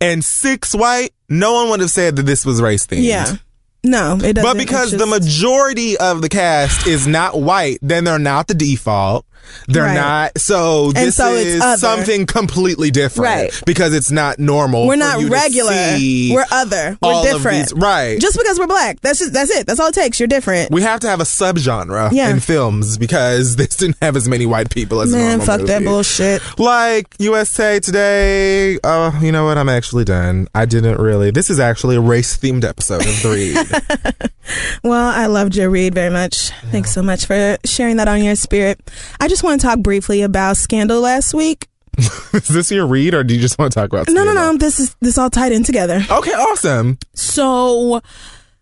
[0.00, 3.04] and six white, no one would have said that this was race themed.
[3.04, 3.36] yeah.
[3.84, 4.42] No, it doesn't.
[4.42, 9.24] But because the majority of the cast is not white, then they're not the default.
[9.66, 9.94] They're Right.
[9.94, 10.38] not.
[10.38, 11.76] So this so is other.
[11.78, 13.24] something completely different.
[13.52, 13.62] Right.
[13.66, 14.86] Because it's not normal.
[14.86, 15.72] we're not regular.
[15.72, 16.96] We're other.
[17.02, 17.72] We're different.
[17.76, 18.18] right.
[18.20, 19.00] Just because we're black.
[19.00, 19.66] That's just that's it.
[19.66, 20.18] That's all it takes.
[20.20, 20.70] You're different.
[20.70, 22.30] we have to have a subgenre Yeah.
[22.30, 26.40] in films because this didn't have as many white people as Man, fuck that bullshit.
[26.58, 28.78] Like USA Today.
[28.84, 29.58] Oh, you know what?
[29.58, 30.48] I'm actually done.
[30.54, 31.30] I didn't really.
[31.30, 34.30] This is actually a race themed episode of The Read.
[34.82, 36.52] Well, I loved your read very much.
[36.70, 38.80] Thanks so much for sharing that on your spirit.
[39.20, 41.68] I just want to talk briefly about Scandal last week.
[42.32, 44.08] is this your read, or do you just want to talk about?
[44.08, 44.56] No, no, no.
[44.56, 46.02] This is this all tied in together.
[46.10, 46.98] Okay, awesome.
[47.14, 48.00] So,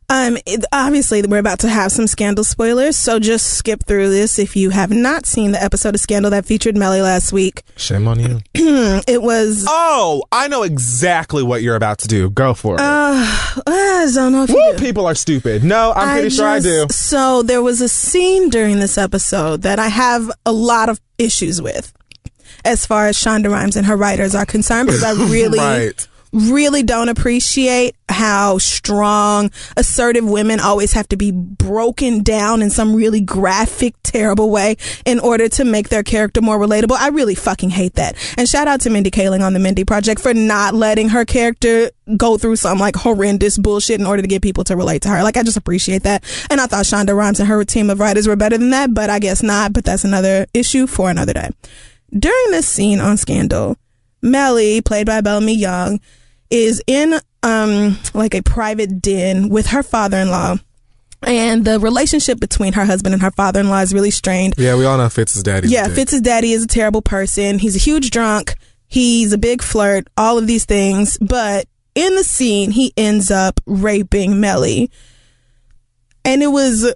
[0.08, 2.96] um, it, obviously we're about to have some Scandal spoilers.
[2.96, 6.44] So just skip through this if you have not seen the episode of Scandal that
[6.46, 7.62] featured Mellie last week.
[7.76, 8.40] Shame on you.
[9.08, 9.64] It was.
[9.68, 12.30] Oh, I know exactly what you're about to do.
[12.30, 12.80] Go for it.
[12.80, 13.24] Uh,
[13.66, 14.84] I don't know if you Woo, do.
[14.84, 15.62] people are stupid.
[15.64, 16.86] No, I'm pretty sure I do.
[16.90, 21.60] So there was a scene during this episode that I have a lot of issues
[21.62, 21.92] with,
[22.64, 26.08] as far as Shonda Rhimes and her writers are concerned, because I really, Right.
[26.32, 32.94] Really don't appreciate how strong, assertive women always have to be broken down in some
[32.94, 36.96] really graphic, terrible way in order to make their character more relatable.
[36.98, 38.16] I really fucking hate that.
[38.36, 41.90] And shout out to Mindy Kaling on the Mindy Project for not letting her character
[42.16, 45.22] go through some like horrendous bullshit in order to get people to relate to her.
[45.22, 46.24] Like I just appreciate that.
[46.50, 49.10] And I thought Shonda Rhimes and her team of writers were better than that, but
[49.10, 49.72] I guess not.
[49.72, 51.50] But that's another issue for another day.
[52.16, 53.76] During this scene on Scandal,
[54.22, 56.00] Mellie, played by Bellamy Young,
[56.50, 60.56] is in um like a private den with her father-in-law.
[61.22, 64.54] And the relationship between her husband and her father-in-law is really strained.
[64.58, 65.68] Yeah, we all know Fitz's daddy.
[65.68, 67.58] Yeah, Fitz's daddy is a terrible person.
[67.58, 68.54] He's a huge drunk.
[68.86, 71.18] He's a big flirt, all of these things.
[71.18, 74.90] But in the scene, he ends up raping Mellie.
[76.24, 76.92] And it was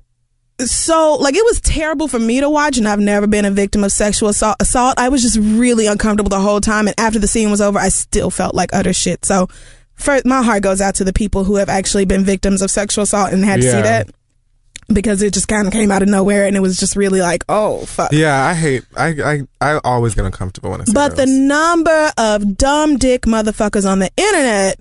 [0.69, 2.79] so, like, it was terrible for me to watch.
[2.79, 4.57] And I've never been a victim of sexual assault.
[4.61, 4.95] assault.
[4.99, 6.89] I was just really uncomfortable the whole time.
[6.89, 9.25] And after the scene was over, I still felt like utter shit.
[9.25, 9.49] So,
[9.95, 13.05] first, my heart goes out to the people who have actually been victims of sexual
[13.05, 14.11] assault and had to see that.
[14.93, 17.45] Because it just kind of came out of nowhere and it was just really like,
[17.49, 18.11] oh, fuck.
[18.11, 18.83] Yeah, I hate.
[18.97, 19.07] I
[19.61, 23.89] I I always get uncomfortable when I see But the number of dumb dick motherfuckers
[23.89, 24.81] on the internet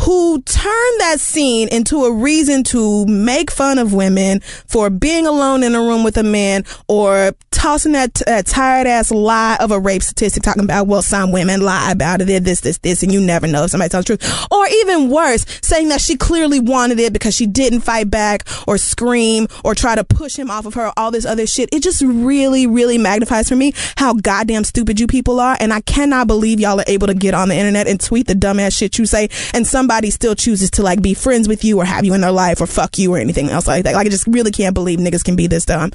[0.00, 5.62] who turned that scene into a reason to make fun of women for being alone
[5.62, 9.78] in a room with a man or tossing that, that tired ass lie of a
[9.78, 13.12] rape statistic talking about, well, some women lie about it, they're this, this, this, and
[13.12, 14.46] you never know if somebody tells the truth.
[14.50, 18.76] Or even worse, saying that she clearly wanted it because she didn't fight back or
[18.76, 21.68] scream or try to push him off of her, all this other shit.
[21.72, 25.56] It just really, really magnifies for me how goddamn stupid you people are.
[25.60, 28.34] And I cannot believe y'all are able to get on the internet and tweet the
[28.34, 29.28] dumbass shit you say.
[29.54, 32.32] And somebody still chooses to like be friends with you or have you in their
[32.32, 33.94] life or fuck you or anything else like that.
[33.94, 35.92] Like I just really can't believe niggas can be this dumb.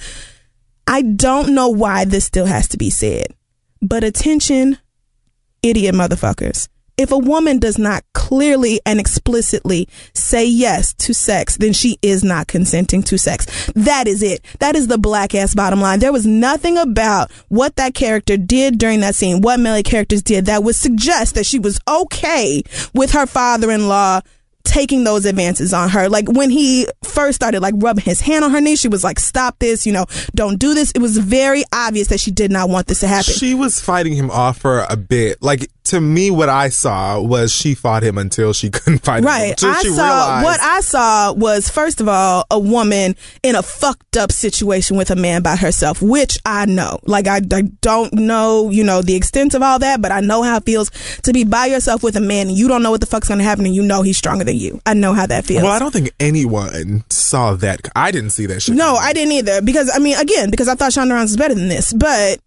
[0.86, 3.34] I don't know why this still has to be said,
[3.82, 4.78] but attention,
[5.64, 6.70] idiot motherfuckers.
[7.00, 12.26] If a woman does not clearly and explicitly say yes to sex, then she is
[12.26, 13.72] not consenting to sex.
[13.74, 14.44] That is it.
[14.60, 16.00] That is the black ass bottom line.
[16.00, 20.48] There was nothing about what that character did during that scene, what Mellie characters did
[20.48, 24.20] that would suggest that she was okay with her father in law
[24.70, 26.08] taking those advances on her.
[26.08, 29.20] Like when he first started like rubbing his hand on her knee, she was like,
[29.20, 30.06] stop this, you know,
[30.36, 30.92] don't do this.
[30.92, 33.34] It was very obvious that she did not want this to happen.
[33.34, 35.42] She was fighting him off for a bit.
[35.42, 39.26] Like to me, what I saw was she fought him until she couldn't fight him.
[39.26, 39.64] Right.
[39.64, 44.18] I saw realized, what I saw was first of all a woman in a fucked
[44.18, 47.00] up situation with a man by herself, which I know.
[47.04, 50.44] Like I, I don't know, you know, the extent of all that, but I know
[50.44, 50.92] how it feels
[51.24, 53.44] to be by yourself with a man and you don't know what the fuck's gonna
[53.44, 54.59] happen and you know he's stronger than you.
[54.86, 55.64] I know how that feels.
[55.64, 57.88] Well, I don't think anyone saw that.
[57.96, 58.76] I didn't see that shit.
[58.76, 59.62] No, I didn't either.
[59.62, 62.40] Because I mean, again, because I thought Shonda Rhimes was better than this, but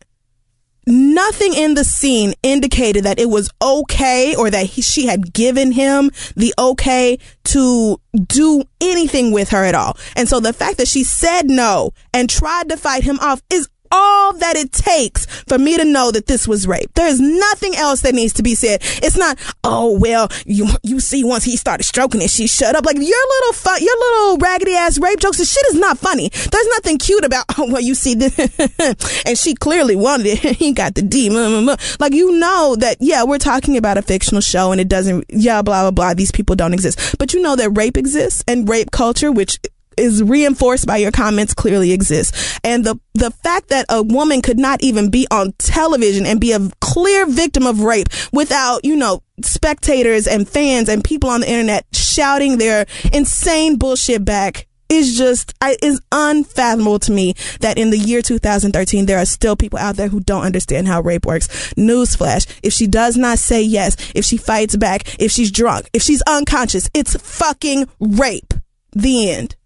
[0.86, 5.72] nothing in the scene indicated that it was okay or that he, she had given
[5.72, 9.96] him the okay to do anything with her at all.
[10.16, 13.68] And so the fact that she said no and tried to fight him off is
[13.92, 16.92] all that it takes for me to know that this was rape.
[16.94, 18.80] There is nothing else that needs to be said.
[19.02, 22.84] It's not, oh well, you you see once he started stroking it, she shut up.
[22.84, 25.38] Like your little fun, your little raggedy ass rape jokes.
[25.38, 26.30] The shit is not funny.
[26.30, 27.44] There's nothing cute about.
[27.58, 28.36] Oh well, you see this,
[29.26, 30.56] and she clearly wanted it.
[30.56, 31.28] he got the D.
[31.28, 32.00] Mm, mm, mm.
[32.00, 35.26] Like you know that yeah, we're talking about a fictional show, and it doesn't.
[35.28, 36.14] Yeah, blah blah blah.
[36.14, 39.58] These people don't exist, but you know that rape exists and rape culture, which
[39.96, 42.58] is reinforced by your comments clearly exists.
[42.64, 46.52] And the, the fact that a woman could not even be on television and be
[46.52, 51.50] a clear victim of rape without, you know, spectators and fans and people on the
[51.50, 57.90] internet shouting their insane bullshit back is just I, is unfathomable to me that in
[57.90, 61.48] the year 2013 there are still people out there who don't understand how rape works.
[61.74, 66.02] Newsflash: If she does not say yes, if she fights back, if she's drunk, if
[66.02, 68.54] she's unconscious, it's fucking rape.
[68.92, 69.56] The end.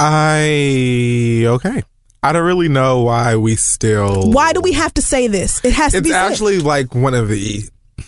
[0.00, 1.82] I okay.
[2.22, 4.30] I don't really know why we still.
[4.32, 5.60] Why do we have to say this?
[5.64, 6.10] It has to It's be.
[6.12, 6.30] said.
[6.32, 7.62] actually like one of the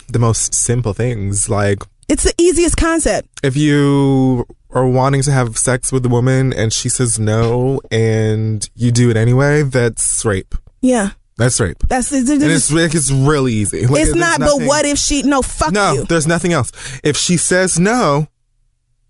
[0.09, 1.49] the most simple things.
[1.51, 3.29] Like It's the easiest concept.
[3.43, 8.69] if you are wanting to have sex with a woman and she says no and
[8.75, 10.55] you do it anyway, that's rape.
[10.83, 11.79] Yeah, That's rape.
[11.89, 13.87] that's it's, And it's like it's really easy.
[13.87, 14.39] Like, it's not.
[14.41, 15.23] nothing- But what if she?
[15.23, 16.05] No, fuck No, you.
[16.05, 16.71] there's nothing else.
[17.03, 18.29] If she says no,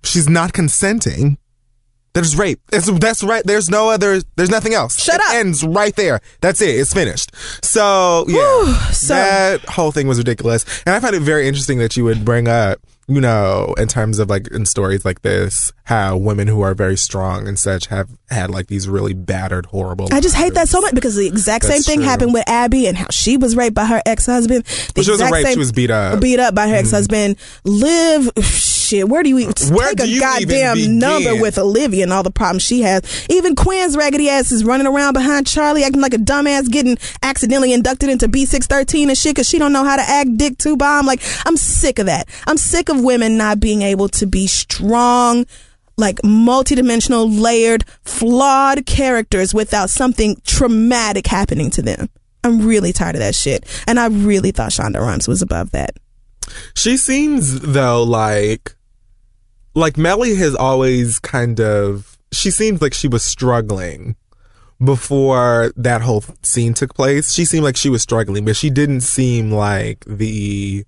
[0.05, 1.39] she's not consenting.
[2.17, 2.61] There's rape.
[2.73, 3.45] It's, that's right.
[3.45, 4.23] There's no other.
[4.37, 4.99] There's nothing else.
[4.99, 5.35] Shut it up.
[5.35, 6.21] Ends right there.
[6.41, 6.71] That's it.
[6.71, 7.31] It's finished.
[7.63, 11.95] So yeah, so- that whole thing was ridiculous, and I find it very interesting that
[11.95, 16.17] you would bring up, you know, in terms of like in stories like this, how
[16.17, 20.09] women who are very strong and such have had like these really battered, horrible.
[20.11, 22.07] I just hate that so much because the exact same thing true.
[22.07, 24.65] happened with Abby and how she was raped by her ex husband.
[24.95, 26.23] But she wasn't exact raped, she was beat up.
[26.23, 26.81] Beat up by her mm-hmm.
[26.81, 27.37] ex husband.
[27.65, 28.31] Liv,
[28.87, 29.09] shit.
[29.09, 32.23] Where do you even Where take do a you goddamn number with Olivia and all
[32.23, 33.27] the problems she has?
[33.29, 37.73] Even Quinn's raggedy ass is running around behind Charlie, acting like a dumbass, getting accidentally
[37.73, 40.59] inducted into B six thirteen and shit because she don't know how to act dick
[40.59, 41.07] two bomb.
[41.07, 42.29] Like I'm sick of that.
[42.47, 45.47] I'm sick of women not being able to be strong
[45.99, 52.09] like multidimensional, layered, flawed characters without something traumatic happening to them.
[52.45, 53.65] I'm really tired of that shit.
[53.87, 55.97] And I really thought Shonda Rhimes was above that.
[56.75, 58.76] She seems though like
[59.77, 64.17] like Mellie has always kind of she seems like she was struggling
[64.83, 67.33] before that whole scene took place.
[67.33, 70.85] She seemed like she was struggling, but she didn't seem like the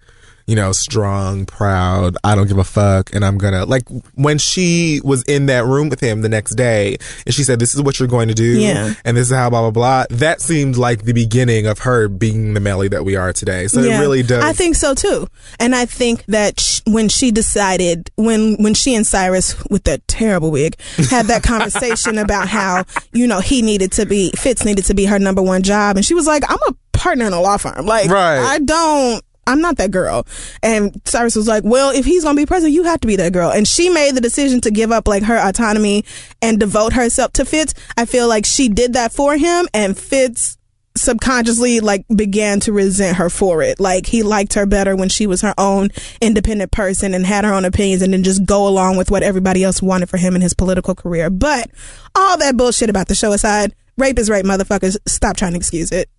[0.49, 3.83] you know, strong, proud, I don't give a fuck, and I'm gonna like
[4.15, 6.97] when she was in that room with him the next day
[7.27, 8.95] and she said, This is what you're going to do, Yeah.
[9.05, 10.05] and this is how blah blah blah.
[10.11, 13.69] That seemed like the beginning of her being the Mellie that we are today.
[13.69, 15.29] So it really does I think so too.
[15.61, 20.09] And I think that sh- when she decided, when when she and Cyrus with that
[20.09, 20.81] terrible wig
[21.11, 25.05] had that conversation about how you know he needed to be Fitz needed to be
[25.05, 27.85] her number one job, and she was like, "I'm a partner in a law firm.
[27.85, 28.39] Like, Right.
[28.39, 30.27] I don't." I'm not that girl.
[30.63, 33.17] And Cyrus was like, well, if he's going to be president, you have to be
[33.17, 33.51] that girl.
[33.51, 36.05] And she made the decision to give up like her autonomy
[36.43, 37.73] and devote herself to Fitz.
[37.97, 40.59] I feel like she did that for him and Fitz
[40.97, 43.81] subconsciously like began to resent her for it.
[43.81, 45.89] Like he liked her better when she was her own
[46.21, 49.65] independent person and had her own opinions and then just go along with what everybody
[49.65, 51.31] else wanted for him in his political career.
[51.31, 51.71] But
[52.15, 54.97] all that bullshit about the show aside, rape is rape, motherfuckers.
[55.07, 56.11] Stop trying to excuse it.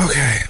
[0.00, 0.40] Okay.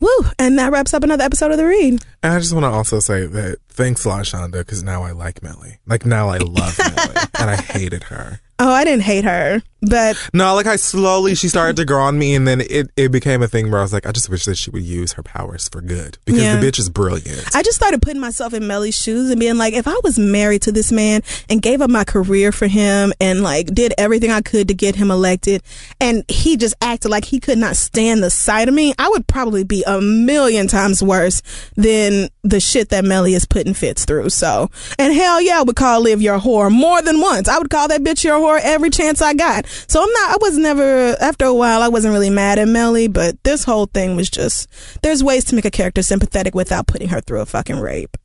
[0.00, 0.08] Woo!
[0.38, 2.04] And that wraps up another episode of The Read.
[2.22, 5.10] And I just want to also say that thanks a lot, Shonda, because now I
[5.12, 5.78] like Mellie.
[5.86, 8.40] Like now I love Mellie, and I hated her.
[8.60, 12.18] Oh, I didn't hate her, but No, like I slowly she started to grow on
[12.18, 14.44] me, and then it, it became a thing where I was like, I just wish
[14.46, 16.56] that she would use her powers for good because Yeah.
[16.58, 17.54] the bitch is brilliant.
[17.54, 20.62] I just started putting myself in Mellie's shoes and being like, if I was married
[20.62, 24.40] to this man and gave up my career for him and like did everything I
[24.40, 25.62] could to get him elected
[26.00, 29.26] and he just acted like he could not stand the sight of me, I would
[29.26, 31.42] probably be a million times worse
[31.76, 34.30] than the shit that Mellie is putting Fitz through.
[34.30, 37.48] So, and hell yeah, I would call Liv your whore more than once.
[37.48, 39.66] I would call that bitch your whore every chance I got.
[39.86, 43.08] So I'm not, I was never, after a while, I wasn't really mad at Mellie,
[43.08, 44.68] but this whole thing was just,
[45.02, 48.16] there's ways to make a character sympathetic without putting her through a fucking rape.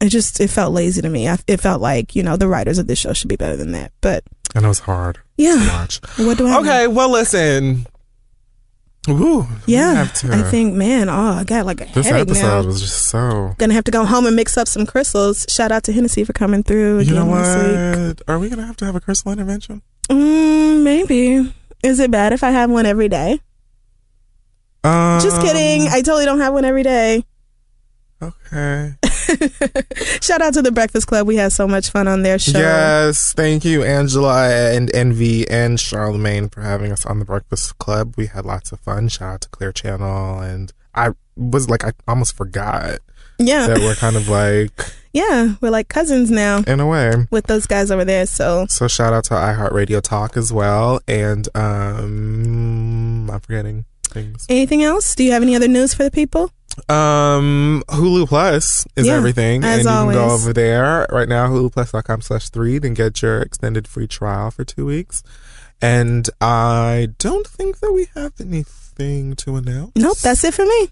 [0.00, 1.28] It just, it felt lazy to me.
[1.28, 3.72] I, it felt like, you know, the writers of this show should be better than
[3.72, 3.92] that.
[4.00, 4.24] But
[4.54, 6.00] and it was hard to yeah, watch.
[6.18, 6.60] what do I know?
[6.60, 7.86] Okay, well listen.
[9.08, 12.66] We Yeah, I think, man, oh, I got like a this headache episode now.
[12.66, 13.54] was just so.
[13.56, 15.46] Gonna have to go home and mix up some crystals.
[15.48, 18.22] Shout out to Hennessy for coming through You know what?
[18.26, 19.82] Are we gonna have to have a crystal intervention?
[20.08, 21.52] Mm, maybe.
[21.82, 23.40] Is it bad if I have one every day?
[24.84, 25.88] Um, Just kidding.
[25.88, 27.24] I totally don't have one every day.
[28.22, 28.94] Okay.
[30.22, 31.26] Shout out to the Breakfast Club.
[31.26, 32.58] We had so much fun on their show.
[32.58, 38.14] Yes, thank you, Angela and Envy and Charlemagne for having us on the Breakfast Club.
[38.16, 39.08] We had lots of fun.
[39.08, 43.00] Shout out to Clear Channel, and I was like, I almost forgot
[43.38, 43.66] Yeah.
[43.66, 44.70] that we're kind of like
[45.12, 45.54] Yeah.
[45.60, 47.26] We're like cousins now in a way.
[47.30, 48.26] with those guys over there.
[48.26, 54.46] So So shout out to iHeartRadio Talk as well, and um, I'm forgetting things.
[54.48, 55.14] anything else?
[55.14, 56.50] Do you have any other news for the people?
[56.90, 62.20] Um, Hulu Plus is Yeah, everything, and you can go over there right now, huluplus.com
[62.20, 65.22] slash three, then get your extended free trial for two weeks.
[65.80, 69.92] And I don't think that we have anything to announce.
[69.96, 70.18] Nope.
[70.18, 70.90] That's it for me.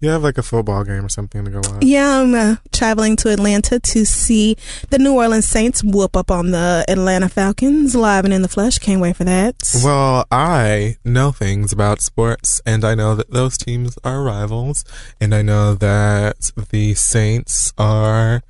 [0.00, 1.80] You have like a football game or something to go on.
[1.82, 4.56] Yeah, I'm uh, traveling to Atlanta to see
[4.90, 8.78] the New Orleans Saints whoop up on the Atlanta Falcons live and in the flesh.
[8.78, 9.56] Can't wait for that.
[9.82, 14.84] Well, I know things about sports, and I know that those teams are rivals,
[15.20, 18.42] and I know that the Saints are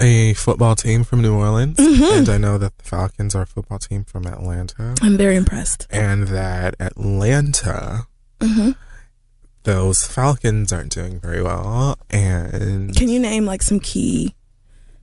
[0.00, 2.18] a football team from New Orleans, Mm-hmm.
[2.18, 5.86] and I know that the Falcons are a football team from Atlanta, I'm very impressed.
[5.90, 8.06] and that Atlanta,
[8.40, 8.72] Mm-hmm.
[9.64, 14.34] Those Falcons aren't doing very well, and Can you name like some key,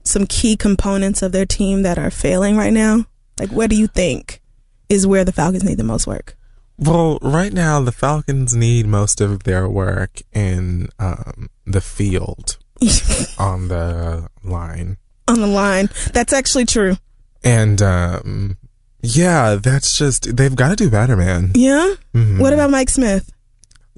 [0.04, 3.04] some key components of their team that are failing right now?
[3.38, 4.40] Like, what do you think
[4.88, 6.36] is where the Falcons need the most work?
[6.78, 12.56] well, right now the Falcons need most of their work in um, the field
[13.38, 14.96] on the line.
[15.28, 15.88] on the line.
[16.12, 16.96] That's actually true.
[17.44, 18.56] And um
[19.02, 21.50] yeah, that's just they've got to do better, man.
[21.54, 21.94] Yeah.
[22.14, 22.38] Mhm.
[22.40, 23.31] What about Mike Smith?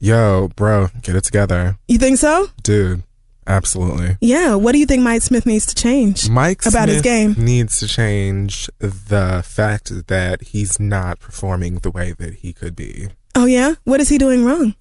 [0.04, 2.48] Yo, bro, get it together, You think so?
[2.62, 3.04] dude.
[3.46, 4.18] Absolutely.
[4.20, 4.54] Yeah.
[4.54, 6.28] What do you think Mike Smith needs to change?
[6.28, 7.34] Mike About his game.
[7.38, 13.08] needs to change the fact that he's not performing the way that he could be.
[13.34, 13.76] Oh yeah.
[13.84, 14.74] What is he doing wrong?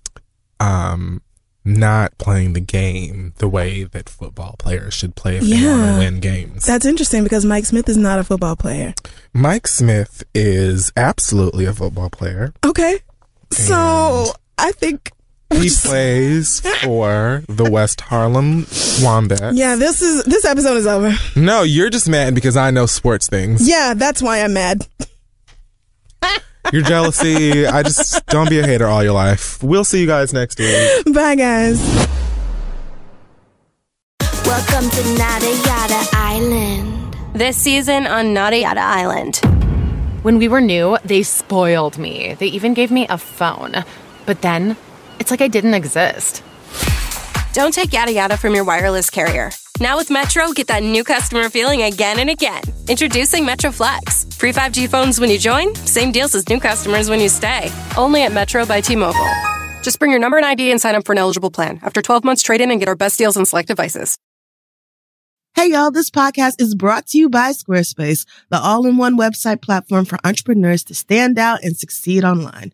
[0.60, 1.22] Um
[1.64, 5.98] not playing the game the way that football players should play if they want to
[6.00, 6.66] win games.
[6.66, 8.94] That's interesting because Mike Smith is not a football player.
[9.34, 12.54] Mike Smith is absolutely a football player.
[12.66, 13.00] Okay.
[13.52, 15.12] So I think
[15.62, 18.66] He plays for the West Harlem
[19.02, 19.56] Wombats.
[19.58, 21.14] yeah, this is this episode is over.
[21.36, 23.68] No, you're just mad because I know sports things.
[23.68, 24.86] Yeah, that's why I'm mad.
[26.72, 29.62] Your jealousy, I just don't be a hater all your life.
[29.62, 31.14] We'll see you guys next week.
[31.14, 31.80] Bye guys.
[34.46, 37.18] Welcome to Nada Yada Island.
[37.34, 39.38] This season on Nada Yada Island.
[40.24, 42.36] When we were new, they spoiled me.
[42.40, 43.84] They even gave me a phone.
[44.26, 44.78] But then,
[45.24, 46.44] it's like I didn't exist.
[47.54, 49.52] Don't take yada yada from your wireless carrier.
[49.80, 52.62] Now with Metro, get that new customer feeling again and again.
[52.90, 54.26] Introducing Metro Flex.
[54.36, 57.72] Free 5G phones when you join, same deals as new customers when you stay.
[57.98, 59.32] Only at Metro by T Mobile.
[59.82, 61.80] Just bring your number and ID and sign up for an eligible plan.
[61.84, 64.18] After 12 months, trade in and get our best deals on select devices.
[65.56, 70.18] Hey y'all, this podcast is brought to you by Squarespace, the all-in-one website platform for
[70.26, 72.74] entrepreneurs to stand out and succeed online.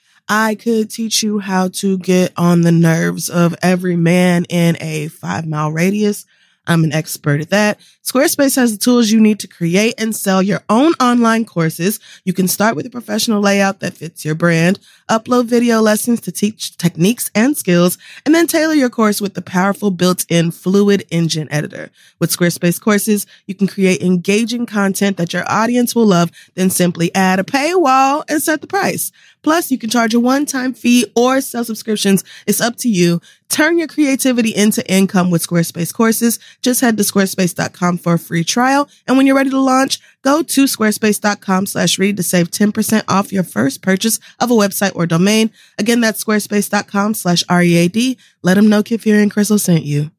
[0.27, 5.07] I could teach you how to get on the nerves of every man in a
[5.09, 6.25] five mile radius.
[6.67, 7.79] I'm an expert at that.
[8.03, 11.99] Squarespace has the tools you need to create and sell your own online courses.
[12.23, 16.31] You can start with a professional layout that fits your brand, upload video lessons to
[16.31, 21.47] teach techniques and skills, and then tailor your course with the powerful built-in Fluid Engine
[21.51, 21.89] editor.
[22.19, 27.13] With Squarespace courses, you can create engaging content that your audience will love, then simply
[27.15, 29.11] add a paywall and set the price.
[29.43, 32.23] Plus, you can charge a one-time fee or sell subscriptions.
[32.45, 33.21] It's up to you.
[33.49, 36.39] Turn your creativity into income with Squarespace courses.
[36.61, 38.87] Just head to squarespace.com for a free trial.
[39.07, 43.33] And when you're ready to launch, go to squarespace.com slash read to save 10% off
[43.33, 45.51] your first purchase of a website or domain.
[45.77, 48.17] Again, that's squarespace.com slash READ.
[48.41, 50.11] Let them know Kid Fury and Crissle sent you.